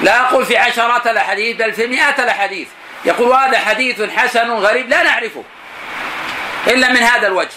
[0.00, 2.68] لا أقول في عشرات الأحاديث بل في مئات الأحاديث.
[3.04, 5.44] يقول هذا حديث حسن غريب لا نعرفه
[6.66, 7.56] إلا من هذا الوجه.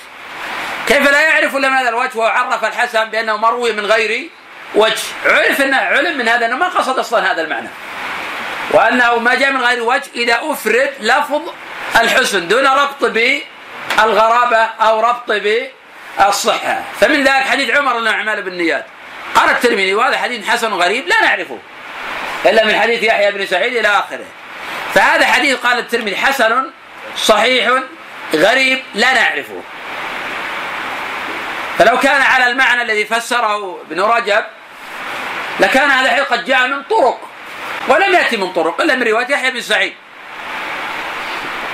[0.87, 4.29] كيف لا يعرف إلا من هذا الوجه؟ وعرف الحسن بأنه مروي من غير
[4.75, 5.03] وجه.
[5.25, 7.69] عرف أنه علم من هذا أنه ما قصد أصلا هذا المعنى.
[8.71, 11.41] وأنه ما جاء من غير وجه إذا أفرد لفظ
[12.01, 15.31] الحسن دون ربط بالغرابة أو ربط
[16.27, 16.83] الصحة.
[17.01, 18.85] فمن ذلك حديث عمر الأعمال بالنيات
[19.35, 21.57] قال الترمذي وهذا حديث حسن غريب لا نعرفه.
[22.45, 24.25] إلا من حديث يحيى بن سعيد إلى آخره.
[24.93, 26.65] فهذا حديث قال الترمذي حسن
[27.17, 27.69] صحيح
[28.35, 29.61] غريب لا نعرفه.
[31.79, 34.43] فلو كان على المعنى الذي فسره ابن رجب
[35.59, 37.19] لكان هذا الحديث قد جاء من طرق
[37.87, 39.93] ولم يأتي من طرق إلا من رواية يحيى بن سعيد.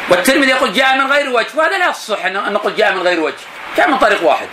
[0.10, 3.46] والترمذي يقول جاء من غير وجه وهذا لا يصح أن نقول جاء من غير وجه.
[3.78, 4.48] جاء من طريق واحد.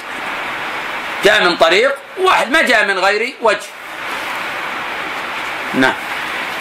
[1.25, 3.67] جاء من طريق واحد ما جاء من غير وجه.
[5.75, 5.95] نعم.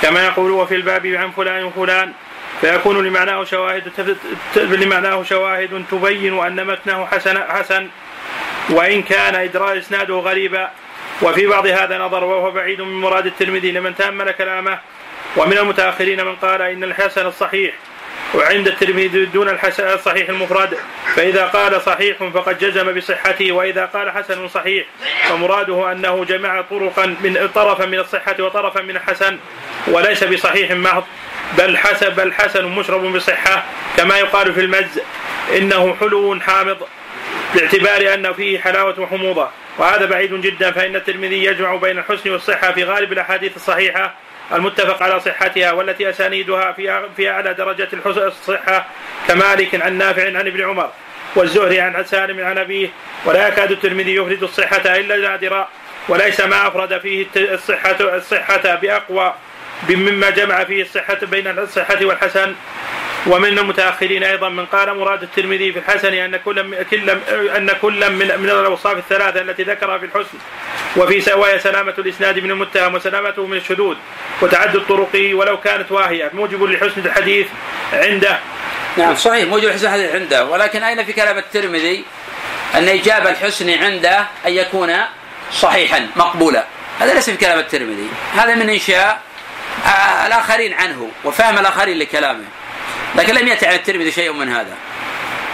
[0.01, 2.13] كما يقول وفي الباب عن فلان وفلان.
[2.61, 3.91] فيكون لمعناه شواهد
[4.55, 7.87] لمعناه شواهد تبين أن متنه حسن حسن.
[8.69, 10.71] وإن كان إدراء إسناده غريبا.
[11.21, 13.71] وفي بعض هذا نظر وهو بعيد من مراد الترمذي.
[13.71, 14.79] لمن تأمل كلامه.
[15.37, 17.73] ومن المتأخرين من قال إن الحسن الصحيح.
[18.33, 20.77] وعند الترمذي دون الحسن الصحيح المفرد
[21.15, 24.85] فإذا قال صحيح فقد جزم بصحته وإذا قال حسن صحيح
[25.29, 29.37] فمراده أنه جمع طرقا من طرفا من الصحة وطرفا من الحسن
[29.87, 31.03] وليس بصحيح محض
[31.57, 33.63] بل حسن بل حسن مشرب بصحة
[33.97, 34.99] كما يقال في المز
[35.57, 36.77] إنه حلو حامض
[37.55, 39.49] باعتبار أن فيه حلاوة وحموضة.
[39.77, 44.15] وهذا بعيد جدا فإن الترمذي يجمع بين الحسن والصحة في غالب الأحاديث الصحيحة
[44.53, 48.85] المتفق على صحتها والتي أسانيدها في في أعلى درجة الصحة
[49.27, 50.89] كمالك عن نافع عن ابن عمر
[51.35, 52.89] والزهري عن سالم عن أبيه
[53.25, 55.69] ولا يكاد الترمذي يفرد الصحة إلا نادرا
[56.07, 59.33] وليس ما أفرد فيه الصحة الصحة بأقوى
[59.89, 62.55] مما جمع فيه الصحة بين الصحة والحسن.
[63.27, 67.09] ومن المتأخرين أيضا من قال مراد الترمذي في الحسن أن كل كل
[67.49, 70.37] أن كل من من الأوصاف الثلاثة التي ذكرها في الحسن
[70.97, 73.95] وفي سوايا سلامة الإسناد من المتهم وسلامته من الشذوذ
[74.41, 76.31] وتعدد طرقه ولو كانت واهية.
[76.33, 77.47] موجب لحسن الحديث
[77.93, 78.39] عنده.
[78.97, 80.45] نعم صحيح موجب لحسن الحديث عنده.
[80.45, 82.05] ولكن أين في كلام الترمذي
[82.75, 84.93] أن اجاب الحسن عنده أن يكون
[85.51, 86.65] صحيحا مقبولا؟
[86.99, 88.07] هذا ليس في كلام الترمذي.
[88.35, 89.21] هذا من إنشاء
[89.85, 92.60] آه، الآخرين عنه وفهم الآخرين لكلامه.
[93.15, 94.75] لكن لم يأتي عن الترمذي شيء من هذا.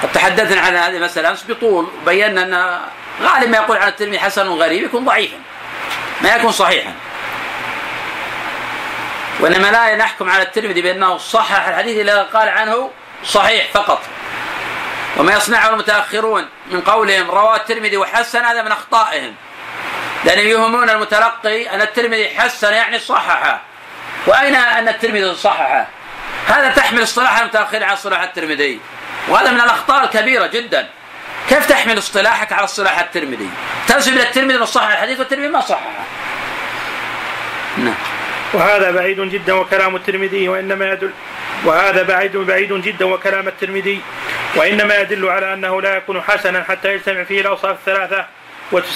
[0.03, 2.81] قد تحدثنا عن هذه المسألة أمس بطول وبينا أن
[3.21, 5.37] غالب ما يقول عن الترمذي حسن غريب يكون ضعيفا
[6.21, 6.93] ما يكون صحيحا.
[9.39, 12.91] وإنما لا نحكم على الترمذي بأنه صحح الحديث إلا قال عنه
[13.25, 14.01] صحيح فقط.
[15.17, 19.35] وما يصنعه المتأخرون من قولهم رواه الترمذي وحسن هذا من أخطائهم.
[20.25, 23.61] لأنهم يوهمون المتلقي أن الترمذي حسن يعني صححه.
[24.27, 25.87] وأين أن الترمذي صححه؟
[26.47, 28.79] هذا تحمل اصطلاح المتاخرين على اصطلاح الترمذي
[29.27, 30.87] وهذا من الأخطاء الكبيرة جدا
[31.49, 33.49] كيف تحمل اصطلاحك على اصطلاح الترمذي؟
[33.87, 35.91] تنسب إلى الترمذي إنه صحح الحديث والترمذي ما صححه.
[37.77, 37.95] نعم.
[38.53, 41.11] وهذا بعيد جدا وكلام الترمذي وإنما يدل
[41.65, 44.01] وهذا بعيد بعيد جدا وكلام الترمذي
[44.55, 48.25] وإنما يدل على أنه لا يكون حسنا حتى يجتمع فيه الأوصاف الثلاثة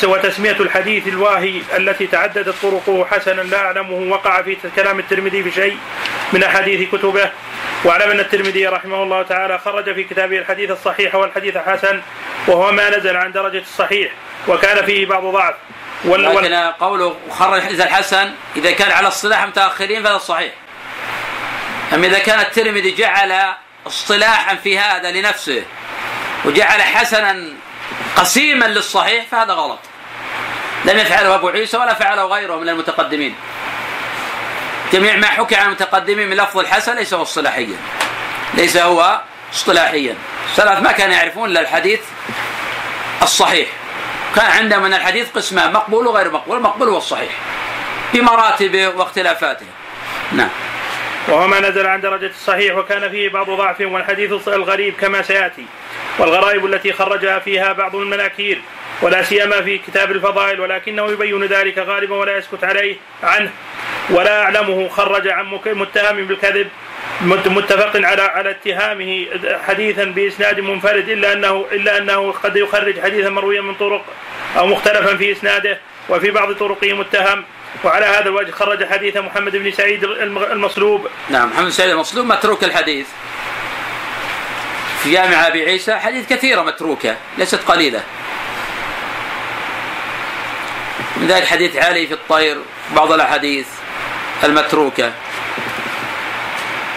[0.04, 5.78] وتسمية الحديث الواهي التي تعددت طرقه حسنا لا أعلمه وقع في كلام الترمذي بشيء
[6.34, 7.32] من أحاديث كتبه
[7.84, 12.02] واعلم أن الترمذي رحمه الله تعالى خرج في كتابه الحديث الصحيح والحديث الحسن
[12.48, 14.12] وهو ما نزل عن درجة الصحيح
[14.48, 15.56] وكان فيه بعض ضعف.
[16.06, 16.24] وال...
[16.24, 20.54] لكن قوله خرج الحديث الحسن إذا كان على اصطلاح متأخرين فهذا صحيح.
[21.94, 23.54] أما إذا كان الترمذي جعل
[23.88, 25.64] اصطلاحا في هذا لنفسه
[26.46, 27.44] وجعل حسنا
[28.16, 29.80] قسيما للصحيح فهذا غلط.
[30.86, 33.36] لم يفعله أبو عيسى ولا فعله غيره من المتقدمين.
[34.94, 37.78] جميع ما حكي عن المتقدمين من لفظ الحسن ليس هو اصطلاحيا.
[38.54, 39.22] ليس هو
[39.54, 40.16] اصطلاحيا.
[40.52, 42.00] السلف ما كانوا يعرفون إلا الحديث
[43.22, 43.68] الصحيح.
[44.36, 47.32] كان عندهم من الحديث قسمان مقبول وغير مقبول المقبول هو الصحيح.
[48.14, 49.66] بمراتبه واختلافاته.
[50.32, 50.50] نعم.
[51.28, 55.66] وهو ما نزل عن درجة الصحيح وكان فيه بعض ضعف والحديث الغريب كما سيأتي.
[56.20, 58.62] والغرائب التي خرجها فيها بعض المناكير.
[59.02, 63.52] ولا سيما في كتاب الفضائل ولكنه يبين ذلك غالبا ولا يسكت عليه عنه
[64.10, 64.90] ولا أعلمه.
[64.90, 66.70] خرج عن متهم بالكذب
[67.22, 69.26] متفق على على اتهامه
[69.68, 74.06] حديثا بإسناد منفرد إلا انه إلا أنه قد يخرج حديثا مرويا من طرق
[74.58, 75.78] أو مختلفا في إسناده
[76.10, 77.44] وفي بعض طرقه متهم.
[77.84, 81.08] وعلى هذا الوجه خرج حديث محمد بن سعيد المصلوب.
[81.30, 83.08] نعم محمد بن سعيد المصلوب متروك الحديث.
[85.04, 88.04] في جامع أبي عيسى حديث كثيرة متروكة ليست قليلة.
[91.22, 92.58] من ذلك حديث علي في الطير
[92.96, 93.68] بعض الأحاديث
[94.44, 95.12] المتروكة.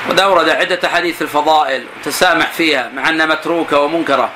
[0.09, 4.31] وقد أورد عدة أحاديث في الفضائل وتسامح فيها مع أنها متروكة ومنكرة.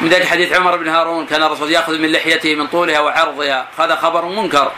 [0.00, 3.96] من ذلك حديث عمر بن هارون كان الرسول يأخذ من لحيته من طولها وعرضها هذا
[3.96, 4.72] خبر منكر.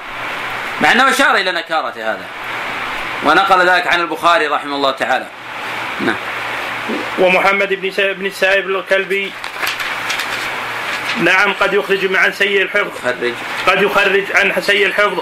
[0.80, 2.26] مع أنه أشار إلى نكارة هذا.
[3.24, 5.26] ونقل ذلك عن البخاري رحمه الله تعالى.
[6.01, 6.16] نعم.
[7.18, 9.32] ومحمد بن بن الكلبي
[11.18, 12.90] نعم قد يخرج عن سيء الحفظ.
[12.98, 13.32] يخرج.
[13.66, 15.18] قد يخرج عن سيء الحفظ.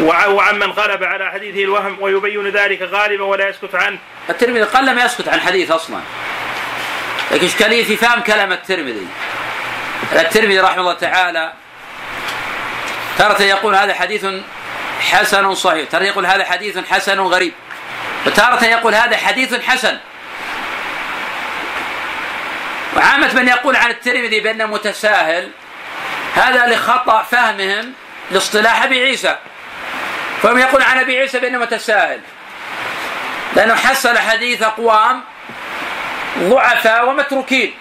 [0.00, 3.98] وعن من غلب على حديثه الوهم ويبين ذلك غالبا ولا يسكت عنه.
[4.30, 6.00] الترمذي قل ما يسكت عن حديث أصلا.
[7.30, 9.06] لكن اشكاليه في فهم كلام الترمذي.
[10.12, 11.52] الترمذي رحمه الله تعالى
[13.18, 14.26] تارة يقول هذا حديث
[15.00, 15.88] حسن صحيح.
[15.88, 17.52] تارة يقول هذا حديث حسن غريب.
[18.26, 19.98] وتارة يقول هذا حديث حسن.
[22.98, 25.50] وعامة من يقول عن الترمذي بأنه متساهل
[26.34, 27.92] هذا لخطأ فهمهم
[28.30, 29.36] لاصطلاح أبي عيسى.
[30.42, 32.20] فهم يقول عن أبي عيسى بأنه متساهل
[33.56, 35.22] لأنه حصل حديث أقوام
[36.38, 37.74] ضعفاء ومتروكين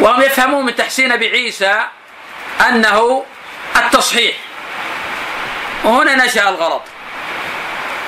[0.00, 1.82] وهم يفهمون من تحسين أبي عيسى
[2.68, 3.24] أنه
[3.76, 4.36] التصحيح.
[5.84, 6.82] وهنا نشأ الغلط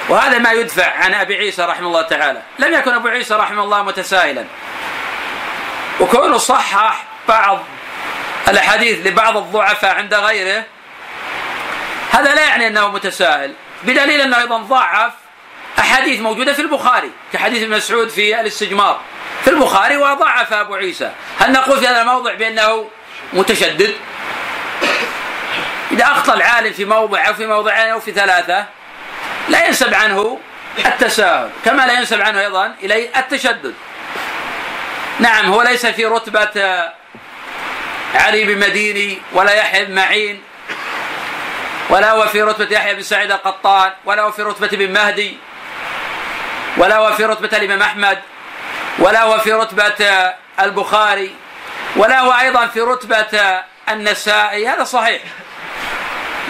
[0.09, 2.43] وهذا ما يدفع عن أبي عيسى رحمه الله تعالى.
[2.59, 4.45] لم يكن أبو عيسى رحمه الله متساهلا.
[6.01, 7.63] وكونه صحح بعض
[8.49, 10.65] الأحاديث لبعض الضعفاء عند غيره
[12.11, 15.13] هذا لا يعني أنه متساهل بدليل أنه أيضا ضعف
[15.79, 19.01] أحاديث موجودة في البخاري كحديث ابن مسعود في الاستجمار
[19.45, 21.13] في البخاري وضعف أبو عيسى.
[21.39, 22.89] هل نقول في هذا الموضع بأنه
[23.33, 23.95] متشدد؟
[25.93, 28.67] إذا أخطأ العالم في موضع أو في موضعين أو في ثلاثة
[29.49, 30.41] لا ينسب عنه
[30.87, 33.75] التساهل كما لا ينسب عنه أيضا إليه التشدد.
[35.19, 36.91] نعم هو ليس في رتبة
[38.15, 40.43] علي بن مديني ولا يحيى بن معين
[41.91, 45.39] ولا هو في رتبة يحيى بن سعيد القطان ولا هو في رتبة ابن مهدي
[46.77, 48.19] ولا هو في رتبة الإمام أحمد
[48.99, 51.35] ولا هو في رتبة البخاري
[51.97, 55.23] ولا هو أيضا في رتبة النسائي هذا صحيح.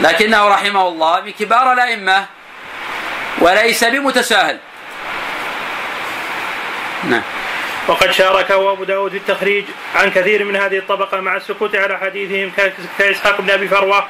[0.00, 2.26] لكنه رحمه الله من كبار الأئمة
[3.38, 4.58] وليس بمتساهل.
[7.04, 7.22] نعم.
[7.88, 9.64] وقد شاركه أبو داود في التخريج
[9.94, 12.52] عن كثير من هذه الطبقة مع السكوت على حديثهم
[12.98, 14.06] كإسحاق بن أبي فروة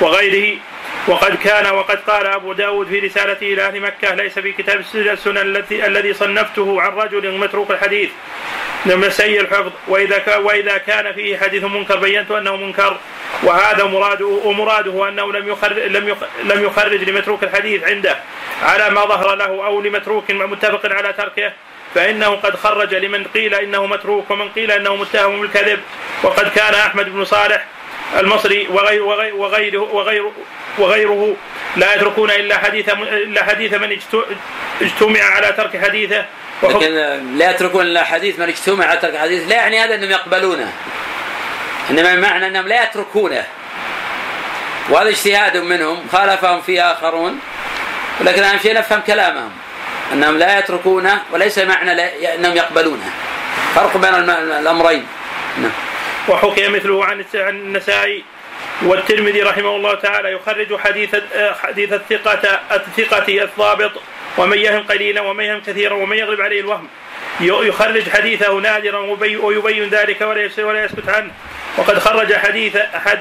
[0.00, 0.58] وغيره.
[1.08, 5.38] وقد كان وقد قال أبو داود في رسالته إلى أهل مكة ليس في كتاب السنن
[5.38, 8.10] الذي الذي صنفته عن رجل متروك الحديث
[8.86, 9.72] لم سيء الحفظ.
[9.88, 12.96] وإذا وإذا كان فيه حديث منكر بينت أنه منكر.
[13.42, 18.16] وهذا مراده ومراده أنه لم يخرج لم لم يخرج لمتروك الحديث عنده
[18.62, 21.52] على ما ظهر له أو لمتروك متفق على تركه.
[21.96, 25.80] فإنه قد خرج لمن قيل إنه متروك ومن قيل إنه متهم بالكذب
[26.22, 27.64] وقد كان أحمد بن صالح
[28.18, 30.32] المصري وغير وغير وغيره وغيره,
[30.78, 31.36] وغيره
[31.76, 33.98] لا يتركون إلا حديث إلا حديث من
[34.82, 36.24] اجتمع على ترك حديثه.
[36.62, 36.94] لكن
[37.38, 40.72] لا يتركون إلا حديث من اجتمع على ترك حديث لا يعني هذا أنهم يقبلونه.
[41.90, 43.44] إنما المعنى أنهم لا يتركونه.
[44.88, 47.40] وهذا اجتهاد منهم خالفهم فيه آخرون.
[48.20, 49.65] ولكن أهم شيء نفهم كلامهم.
[50.12, 51.92] أنهم لا يتركونه وليس معنى
[52.34, 53.10] أنهم يقبلونه
[53.74, 55.06] فرق بين الأمرين.
[55.62, 55.72] نعم.
[56.28, 58.24] وحكي مثله عن النسائي
[58.82, 61.16] والترمذي رحمه الله تعالى يخرج حديث
[61.62, 63.92] حديث الثقة الثقة الضابط
[64.38, 66.88] ومن يهم قليلا ومن يهم كثيرا ومن يغلب عليه الوهم.
[67.40, 68.98] يخرج حديثه نادرا
[69.42, 70.20] ويبين ذلك
[70.58, 71.30] ولا يسكت عنه.
[71.76, 72.76] وقد خرج حديث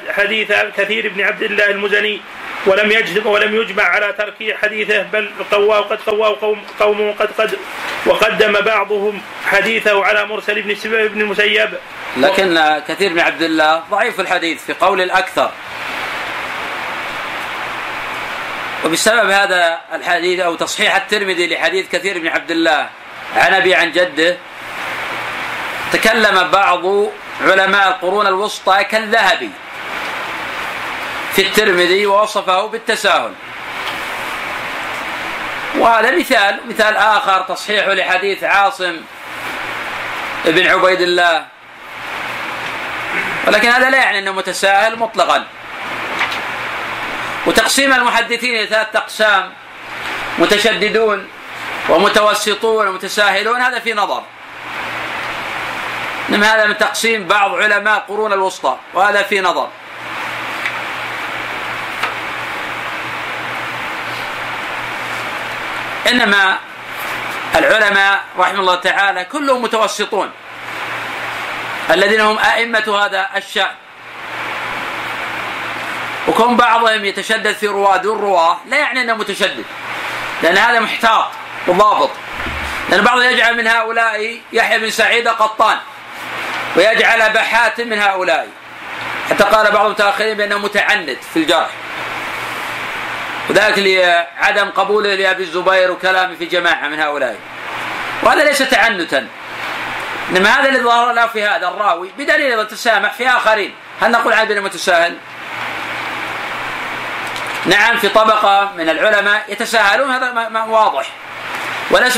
[0.10, 2.22] حديث كثير بن عبد الله المزني
[2.66, 7.58] ولم يجزم ولم يجمع على ترك حديثه بل قواه قد قواه قوم قوم قد قد
[8.06, 11.70] وقدم بعضهم حديثه على مرسل بن بن المسيب.
[12.18, 15.52] لكن كثير بن عبد الله ضعيف الحديث في قول الأكثر.
[18.86, 22.90] وبسبب هذا الحديث أو تصحيح الترمذي لحديث كثير بن عبد الله
[23.36, 24.38] عن أبي عن جده
[25.94, 26.86] تكلم بعض
[27.42, 29.50] علماء القرون الوسطى كالذهبي
[31.34, 33.34] في الترمذي ووصفه بالتساهل.
[35.78, 38.98] وهذا مثال مثال آخر تصحيح لحديث عاصم
[40.46, 41.46] بن عبيد الله.
[43.48, 45.46] ولكن هذا لا يعني أنه متساهل مطلقا.
[47.46, 49.54] وتقسيم المحدثين إلى ثلاثة أقسام
[50.40, 51.28] متشددون
[51.90, 54.24] ومتوسطون ومتساهلون هذا في نظر.
[56.30, 59.70] إنما هذا من تقسيم بعض علماء قرون الوسطى وهذا في نظر.
[66.08, 66.58] إنما
[67.56, 70.32] العلماء رحمه الله تعالى كلهم متوسطون
[71.90, 73.76] الذين هم أئمة هذا الشأن.
[76.28, 79.66] وكون بعضهم يتشدد في رواة دون رواة لا يعني أنه متشدد
[80.44, 81.28] لأن هذا محتاط
[81.68, 82.10] وضابط.
[82.90, 85.78] لأن بعضهم يجعل من هؤلاء يحيى بن سعيد قطان.
[86.76, 88.48] ويجعل ابا حاتم من هؤلاء.
[89.30, 91.70] حتى قال بعض المتأخرين بأنه متعنت في الجرح.
[93.50, 97.36] وذلك لعدم قبوله لأبي الزبير وكلامه في جماعة من هؤلاء.
[98.24, 99.28] وهذا ليس تعنتا.
[100.30, 103.76] إنما هذا الذي ظهر له في هذا الراوي بدليل أيضا تسامح في آخرين.
[104.02, 105.18] هل نقول عن ابن متساهل؟
[107.66, 111.12] نعم في طبقة من العلماء يتساهلون هذا واضح.
[111.92, 112.10] ولا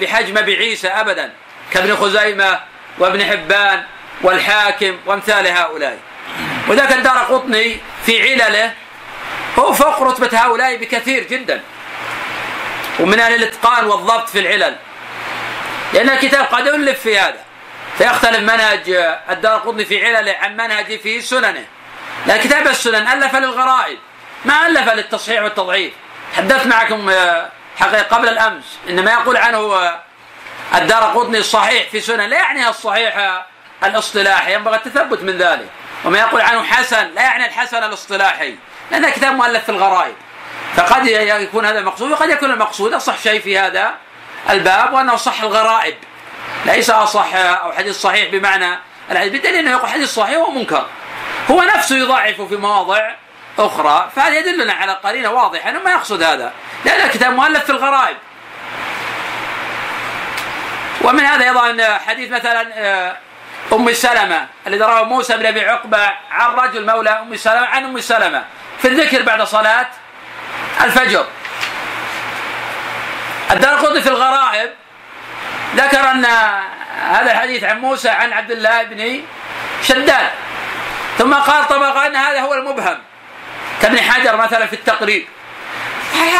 [0.00, 1.32] بحجم أبي عيسى ابدا
[1.72, 2.60] كابن خزيمة
[2.98, 3.82] وابن حبان
[4.22, 5.98] والحاكم وامثال هؤلاء.
[6.68, 8.72] وذاك الدار قطني في علله
[9.58, 11.62] هو فوق رتبة هؤلاء بكثير جدا.
[13.00, 14.76] ومن أهل الإتقان والضبط في العلل.
[15.92, 17.44] لأن الكتاب قد ألف في هذا.
[17.98, 18.90] فيختلف منهج
[19.30, 21.64] الدار قطني في علله عن منهجه في سننه.
[22.26, 23.98] لأن كتاب السنن ألف للغرائب
[24.44, 25.92] ما ألف للتصحيح والتضعيف.
[26.36, 27.10] حدثت معكم
[27.76, 29.92] حقيقة قبل الأمس إنما يقول عنه
[30.74, 33.44] الدار قطني الصحيح في سنن لا يعني الصحيح
[33.84, 35.68] الاصطلاحي ينبغي التثبت من ذلك.
[36.04, 38.56] وما يقول عنه حسن لا يعني الحسن الاصطلاحي.
[38.90, 40.14] لأنه كتاب مؤلف في الغرائب.
[40.76, 43.94] فقد يكون هذا المقصود وقد يكون المقصود أصح شيء في هذا
[44.50, 45.94] الباب وأنه صح الغرائب.
[46.66, 48.78] ليس أصح أو حديث صحيح بمعنى
[49.10, 50.86] الحديث بالدليل أنه يقول حديث صحيح ومنكر
[51.50, 53.14] هو نفسه يضاعف في مواضع
[53.58, 56.52] أخرى فهذا يدلنا على قرينة واضحة أنه ما يقصد هذا.
[56.84, 58.16] لأن الكتاب مؤلف في الغرائب.
[61.08, 63.16] ومن هذا أيضا حديث مثلا آه،
[63.72, 68.00] أم سلمة الذي رواه موسى بن أبي عقبة عن رجل مولى أم سلمة عن أم
[68.00, 68.44] سلمة.
[68.82, 69.86] في الذكر بعد صلاة
[70.80, 71.26] الفجر.
[73.50, 74.70] الدار في الغرائب
[75.76, 76.24] ذكر أن
[77.10, 79.22] هذا الحديث عن موسى عن عبد الله بن
[79.82, 80.30] شداد.
[81.18, 82.98] ثم قال طبقا أن هذا هو المبهم
[83.82, 85.28] كابن حجر مثلا في التقريب.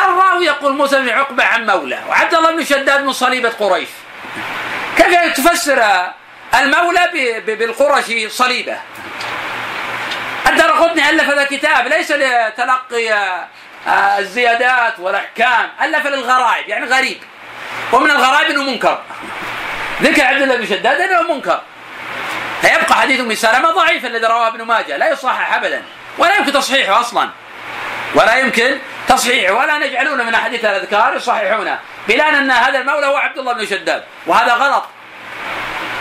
[0.08, 3.88] الراوي يقول موسى بن عقبة عن مولى وعبد الله بن شداد من صليبة قريش؟
[4.96, 6.10] كيف تفسر
[6.54, 8.76] المولى بالقرشي صليبة؟
[10.46, 13.12] الدرقطني ألف هذا الكتاب ليس لتلقي
[13.86, 17.18] آه، الزيادات والأحكام ألف للغرائب يعني غريب.
[17.92, 19.02] ومن الغرائب أنه منكر.
[20.02, 21.60] ذكر عبد الله بن شداد أنه منكر.
[22.60, 25.82] فيبقى حديث أم سلمة ضعيف الذي رواه ابن ماجه لا يصحح ابدا
[26.18, 27.30] ولا يمكن تصحيحه أصلا.
[28.14, 28.78] ولا يمكن
[29.08, 31.78] تصحيحه ولا نجعلون من أحاديث الأذكار يصححونه
[32.08, 34.84] بلان أن هذا المولى هو عبد الله بن شداد وهذا غلط.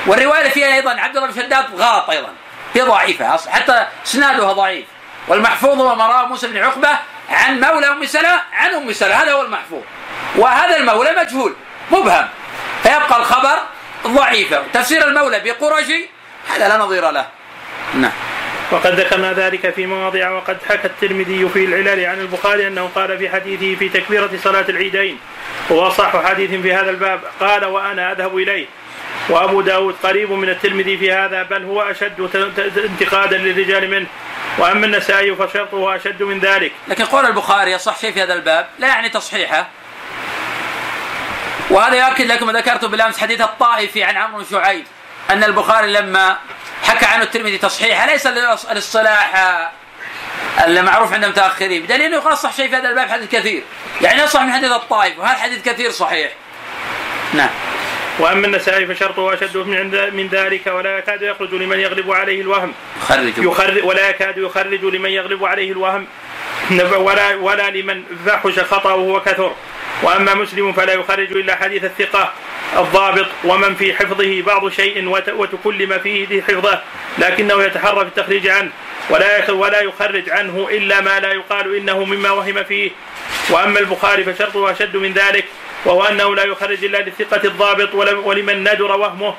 [0.07, 2.29] والرواية فيها أيضا عبد الله بن شداد غلط أيضا
[2.75, 4.85] هي ضعيفة حتى اسنادها ضعيف.
[5.27, 6.89] والمحفوظ هو ما رواه موسى بن عقبة
[7.29, 9.81] عن مولى أم سلمة عن أم سلمة هذا هو المحفوظ.
[10.35, 11.55] وهذا المولى مجهول
[11.91, 12.27] مبهم.
[12.83, 13.59] فيبقى الخبر
[14.07, 16.09] ضعيفا تفسير المولى بقرشي
[16.55, 17.25] هذا لا نظير له.
[17.95, 18.11] نعم.
[18.71, 23.29] وقد ذكرنا ذلك في مواضع وقد حكى الترمذي في العلل عن البخاري أنه قال في
[23.29, 25.19] حديثه في تكبيرة صلاة العيدين
[25.71, 28.65] هو اصح حديث في هذا الباب قال وأنا أذهب إليه
[29.29, 32.29] وأبو داود قريب من الترمذي في هذا بل هو أشد
[32.77, 34.07] انتقادا للرجال منه
[34.57, 36.71] وأما النسائي فشرطه أشد من ذلك.
[36.87, 39.67] لكن قول البخاري يصح شيء في هذا الباب لا يعني تصحيحه.
[41.69, 44.85] وهذا يؤكد لكم ذكرت بالأمس حديث الطائفي عن عمرو بن شعيب
[45.29, 46.37] أن البخاري لما
[46.83, 48.27] حكى عنه الترمذي تصحيحه ليس
[48.71, 49.33] الاصطلاح
[50.67, 53.63] المعروف عند المتاخرين بدليل إنه يقول صح شيء في هذا الباب حديث كثير.
[54.01, 56.31] يعني يصح من حديث الطائف وهذا حديث كثير صحيح.
[57.33, 57.49] نعم.
[58.19, 62.73] وأما النسائي فشرطه أشد من من ذلك ولا يكاد يخرج لمن يغلب عليه الوهم.
[63.01, 66.07] يخرج يخرج ولا يكاد يخرج لمن يغلب عليه الوهم.
[66.95, 69.55] ولا ولا لمن فحش خطأه وكثر.
[70.03, 72.33] وأما مسلم فلا يخرج إلا حديث الثقة
[72.77, 76.81] الضابط ومن في حفظه بعض شيء وتكلم فيه حفظه
[77.17, 78.71] لكنه يتحرى في التخريج عنه
[79.09, 82.91] ولا ولا يخرج عنه إلا ما لا يقال إنه مما وهم فيه.
[83.49, 85.45] وأما البخاري فشرطه أشد من ذلك
[85.85, 87.95] وهو أنه لا يخرج إلا للثقه الضابط
[88.25, 89.35] ولمن ندر وهمه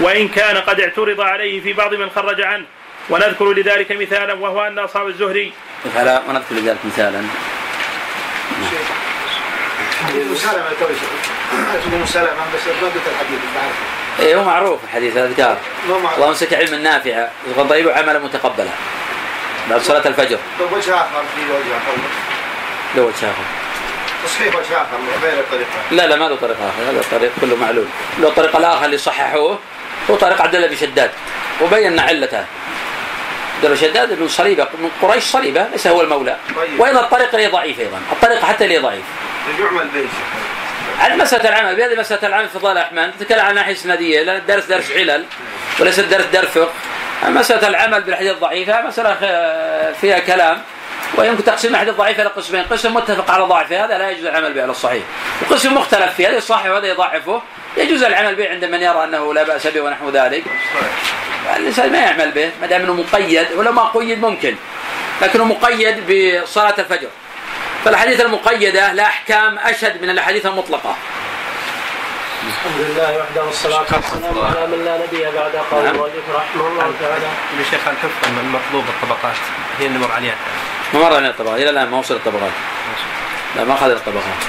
[0.00, 2.64] وإن كان قد اعترض عليه في بعض من خرج عنه.
[3.10, 5.52] ونذكر لذلك مثالا وهو أن أصحاب الزهري
[6.28, 7.22] ونذكر لذلك مثالا.
[10.12, 10.66] مسالمة
[11.80, 13.40] اسمه مسالمة بس ردة الحديث
[14.20, 14.80] اي هو معروف.
[14.94, 18.70] حديث الاذكار اللهم امسك علما نافعا وضيب عملا متقبلا.
[19.70, 20.38] بعد صلاة الفجر.
[20.58, 21.96] طيب وجه آخر في وجه آخر.
[22.96, 23.44] له وجه آخر.
[24.24, 25.68] تصحيح وجه آخر غير الطريقة.
[25.90, 27.86] لا لا ما له طريق آخر هذا الطريق كله معلول.
[28.18, 29.58] له الطريق الآخر اللي صححوه
[30.10, 31.10] هو طريق عبد الله بن شداد
[31.60, 32.44] وبينا علته.
[33.56, 34.68] عبد الله شداد بن صليبة.
[34.78, 36.36] من قريش صليبة ليس هو المولى.
[36.56, 36.80] طيب.
[36.80, 38.00] وأيضا الطريق اللي ضعيف أيضا.
[38.12, 39.04] الطريق حتى اللي ضعيف.
[39.60, 40.08] يعمل به
[41.00, 41.76] عن مسألة العمل.
[41.76, 45.24] بهذه مسألة العمل في فضائل الأحمال نتكلم عن ناحية سندية لأن الدرس درس علل
[45.80, 46.72] وليس الدرس درس فقه.
[47.24, 49.14] مسألة العمل بالحديث الضعيفة مسألة
[50.00, 50.62] فيها كلام.
[51.18, 54.62] ويمكن تقسيم الحديث الضعيف إلى قسمين قسم متفق على ضعفه هذا لا يجوز العمل به
[54.62, 55.02] على الصحيح.
[55.42, 57.42] وقسم مختلف فيه هذا يصحح وهذا يضعفه
[57.76, 60.44] يجوز العمل به عند من يرى أنه لا بأس به ونحو ذلك.
[61.56, 64.56] الإنسان ما يعمل به ما دام أنه مقيد ولو ما قيد ممكن
[65.22, 67.08] لكنه مقيد بصلاة الفجر.
[67.84, 70.96] فالاحاديث المقيدة لها أحكام اشد من الأحاديث المطلقة.
[72.48, 75.96] الحمد لله وحده والصلاة والسلام على من لا نبي بعد قول نعم.
[76.34, 77.28] رحمه الله تعالى.
[77.58, 79.36] يا شيخ الحفظ من المطلوب الطبقات
[79.78, 80.34] هي اللي مر عليها.
[80.94, 82.52] ما مر علينا الطبقات إلى الآن ما وصل الطبقات.
[83.56, 84.40] لا ما اخذ الطبقات.